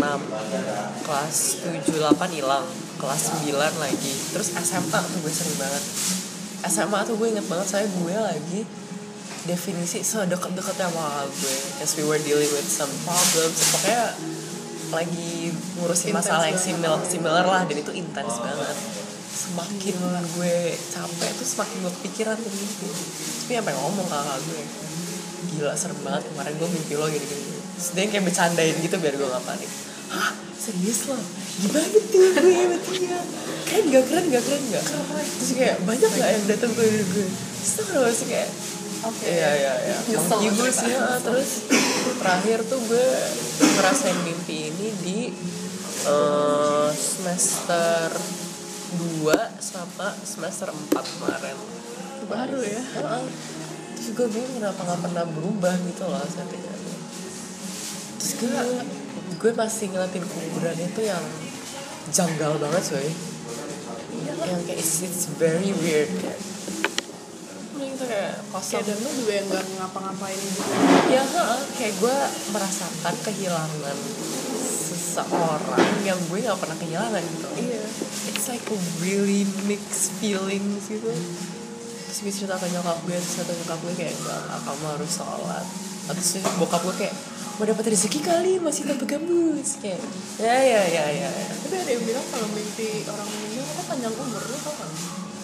Kelas 1.02 1.36
7 1.66 1.82
8 1.82 2.36
hilang. 2.36 2.64
Kelas 3.00 3.22
9 3.42 3.54
lagi. 3.80 4.14
Terus 4.34 4.48
SMA 4.54 4.98
tuh 5.02 5.18
gue 5.24 5.32
sering 5.32 5.56
banget. 5.56 5.84
SMA 6.68 6.98
tuh 7.06 7.14
gue 7.16 7.28
inget 7.32 7.46
banget 7.48 7.66
Saya 7.66 7.86
gue 7.88 8.14
lagi 8.14 8.62
definisi 9.48 10.04
sedekat-dekatnya 10.04 10.92
sama 10.92 11.24
gue. 11.24 11.56
As 11.80 11.96
we 11.96 12.04
were 12.04 12.20
dealing 12.20 12.50
with 12.52 12.68
some 12.68 12.92
problems. 13.08 13.56
Pokoknya 13.72 14.12
lagi 14.88 15.52
ngurusin 15.76 16.10
Intens 16.10 16.18
masalah 16.24 16.46
yang 16.48 16.60
similar, 16.60 17.00
similar 17.04 17.44
lah 17.44 17.62
dan 17.68 17.76
itu 17.76 17.92
intens 17.92 18.40
banget. 18.40 18.76
Semakin 19.28 19.94
gue 20.36 20.56
capek 20.74 21.30
tuh 21.38 21.46
semakin 21.46 21.76
gue 21.84 21.92
kepikiran 22.02 22.36
tuh 22.36 22.52
mimpi. 22.52 22.88
Tapi 22.88 23.52
sampai 23.54 23.74
ngomong 23.76 24.06
ke 24.08 24.16
kakak 24.16 24.38
gue? 24.44 24.62
Gila 25.54 25.72
serem 25.76 25.98
banget. 26.02 26.22
Kemarin 26.32 26.54
gue 26.56 26.68
mimpi 26.68 26.94
lo 26.96 27.06
gini 27.06 27.26
gini. 27.26 27.58
Dia 27.78 28.04
kayak 28.10 28.24
bercandain 28.26 28.76
gitu 28.82 28.96
biar 28.98 29.14
gue 29.14 29.28
gak 29.28 29.44
panik. 29.46 29.70
Hah? 30.10 30.32
Serius 30.58 31.06
lo? 31.06 31.16
Gimana 31.62 31.86
tuh? 31.86 32.00
Gue 32.10 32.52
berarti 32.66 32.94
ya 33.06 33.20
keren 33.68 33.84
gak 33.92 34.04
keren 34.08 34.24
gak 34.32 34.42
keren 34.42 34.62
gak 34.72 34.84
terus 35.38 35.50
kayak 35.54 35.76
banyak 35.84 36.10
gak 36.10 36.30
yang 36.34 36.44
datang 36.48 36.72
ke 36.72 36.82
gue? 36.82 37.26
Terus 37.28 37.72
tau 37.78 38.00
gak 38.02 38.14
sih 38.16 38.26
kayak 38.26 38.48
Oke. 38.98 39.30
Iya 39.30 39.50
iya 39.54 39.74
iya. 39.94 39.96
Monkey 40.18 40.50
gue 40.58 40.70
sih 40.74 40.90
ya. 40.90 41.22
terus 41.22 41.70
terakhir 42.18 42.58
tuh 42.66 42.80
gue 42.82 43.08
ngerasain 43.78 44.18
mimpi 44.26 44.74
ini 44.74 44.88
di 44.98 45.18
eh, 46.02 46.90
semester 46.90 48.10
2 49.22 49.62
sama 49.62 50.08
semester 50.24 50.72
4 50.72 50.90
kemarin 50.90 51.58
baru 52.28 52.60
ya 52.60 52.82
terus 53.94 54.08
gue 54.12 54.26
bingung 54.32 54.54
kenapa 54.60 54.80
nggak 54.84 55.00
pernah 55.04 55.24
berubah 55.28 55.74
gitu 55.86 56.04
loh 56.08 56.24
settingannya 56.24 56.96
terus 58.18 58.32
gue 58.40 58.52
gue 59.38 59.52
masih 59.54 59.86
ngeliatin 59.94 60.24
kuburan 60.26 60.76
itu 60.76 61.00
yang 61.06 61.24
janggal 62.10 62.56
banget 62.58 62.82
coy 62.90 63.08
yang 64.26 64.60
kayak 64.64 64.80
it's, 64.80 65.04
it's 65.04 65.28
very 65.36 65.72
weird 65.84 66.08
kayak 66.20 66.38
gitu 67.98 68.06
kayak 68.06 68.38
kosong. 68.54 68.78
Kayak 68.78 68.86
dan 68.94 68.98
lu 69.02 69.10
juga 69.18 69.32
yang 69.34 69.46
nggak 69.50 69.64
ngapa-ngapain 69.74 70.38
gitu. 70.38 70.60
Ya 71.10 71.22
heeh, 71.26 71.62
kayak 71.74 71.94
gue 71.98 72.16
merasakan 72.54 73.14
kehilangan 73.26 73.98
seseorang 74.62 75.90
yang 76.06 76.18
gue 76.30 76.38
nggak 76.46 76.58
pernah 76.62 76.78
kehilangan 76.78 77.22
gitu. 77.26 77.48
Iya. 77.58 77.82
It's 78.30 78.46
like 78.46 78.62
a 78.70 78.78
really 79.02 79.42
mixed 79.66 80.14
feelings 80.22 80.86
gitu. 80.86 81.10
Terus 81.10 82.18
gue 82.22 82.32
cerita 82.32 82.54
ke 82.54 82.70
nyokap 82.70 83.02
gue 83.02 83.18
terus 83.18 83.34
kata 83.42 83.50
nyokap 83.50 83.78
gue 83.82 83.94
kayak 83.98 84.14
enggak 84.14 84.40
lah, 84.46 84.58
kamu 84.62 84.84
harus 84.94 85.10
sholat. 85.10 85.66
Terus 86.06 86.30
bokap 86.54 86.86
gue 86.86 86.94
kayak 87.02 87.14
mau 87.58 87.66
dapat 87.66 87.90
rezeki 87.90 88.22
kali 88.22 88.62
masih 88.62 88.86
tanpa 88.86 89.02
gambus 89.02 89.82
kayak 89.82 89.98
ya 90.38 90.54
ya 90.62 90.78
ya 90.86 91.04
ya, 91.10 91.26
ya. 91.26 91.52
tapi 91.58 91.74
ada 91.74 91.90
yang 91.90 92.06
bilang 92.06 92.22
kalau 92.30 92.46
mimpi 92.54 93.02
orang 93.02 93.26
meninggal 93.26 93.66
kan 93.66 93.84
panjang 93.90 94.14
umur 94.14 94.42
lu 94.46 94.58
tau 94.62 94.74
kan 94.78 94.90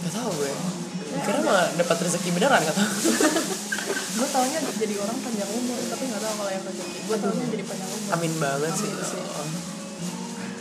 Gak 0.06 0.12
tau 0.14 0.30
gue 0.30 0.52
kira 1.22 1.38
mah 1.46 1.70
dapat 1.78 1.96
rezeki 2.10 2.34
beneran 2.34 2.58
gak 2.64 2.74
tau 2.74 2.90
gue 4.14 4.28
taunya 4.30 4.58
jadi 4.78 4.94
orang 4.98 5.18
panjang 5.22 5.50
umur 5.50 5.78
tapi 5.90 6.02
nggak 6.06 6.22
tahu 6.22 6.34
kalau 6.38 6.50
yang 6.50 6.64
rezeki 6.66 6.98
gue 7.06 7.16
taunya 7.18 7.46
jadi 7.50 7.64
panjang 7.66 7.90
umur. 7.90 8.08
Amin 8.14 8.32
banget 8.42 8.72
sih, 8.74 8.90
Amin 8.90 9.06
sih. 9.06 9.22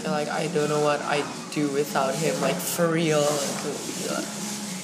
Like 0.04 0.28
I 0.28 0.52
don't 0.52 0.68
know 0.68 0.84
what 0.84 1.00
I 1.08 1.24
do 1.56 1.72
without 1.72 2.12
him 2.12 2.36
like 2.44 2.60
for 2.60 2.92
real. 2.92 3.24
Itu 3.24 3.72
gila. 3.72 4.20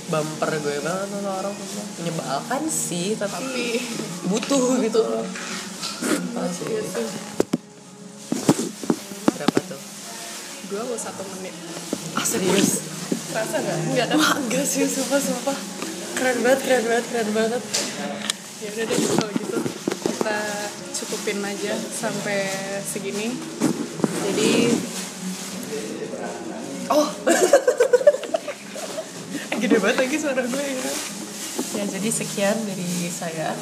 Bumper 0.09 0.51
gue 0.63 0.79
banget 0.79 1.07
sama 1.11 1.31
orang. 1.43 1.53
Semua 1.53 1.85
menyebalkan 1.99 2.61
sih 2.71 3.19
tapi, 3.19 3.35
tapi 3.35 3.65
butuh 4.31 4.79
gitu. 4.79 5.01
Loh 5.03 5.25
iya 6.47 6.81
sih. 6.87 7.05
Berapa 9.35 9.59
tuh? 9.69 9.81
Dua 10.71 10.81
puluh 10.87 11.01
satu 11.01 11.21
menit. 11.35 11.53
Ah 12.15 12.25
serius 12.25 12.88
rasa 13.33 13.55
nggak? 13.61 13.77
Nggak 13.93 14.07
kan 14.09 14.17
wah 14.17 14.33
enggak 14.41 14.65
sih 14.65 14.85
sumpah 14.89 15.19
sumpah. 15.21 15.57
Keren 16.17 16.37
banget 16.43 16.59
keren 16.65 16.83
banget 16.89 17.05
keren 17.13 17.29
banget. 17.31 17.61
Ya 18.59 18.67
udah 18.75 18.85
deh 18.89 18.99
kalau 18.99 19.31
gitu 19.37 19.57
kita 20.09 20.37
cukupin 20.97 21.39
aja 21.45 21.73
sampai 21.77 22.49
segini. 22.83 23.31
Jadi 24.29 24.51
oh. 26.91 27.07
Gede 29.59 29.75
banget 29.75 29.97
lagi 30.07 30.15
suara 30.15 30.39
gue 30.39 30.65
ya. 30.65 30.91
Ya 31.79 31.83
jadi 31.85 32.09
sekian 32.09 32.57
dari 32.65 33.11
saya. 33.11 33.53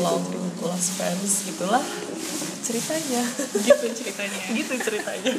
Long 0.00 0.24
lost 0.64 0.98
friends 0.98 1.46
gitulah 1.46 1.84
ceritanya. 2.64 3.22
Gitu 3.54 3.86
ceritanya. 3.94 4.42
Gitu 4.58 4.74
ceritanya 4.80 5.34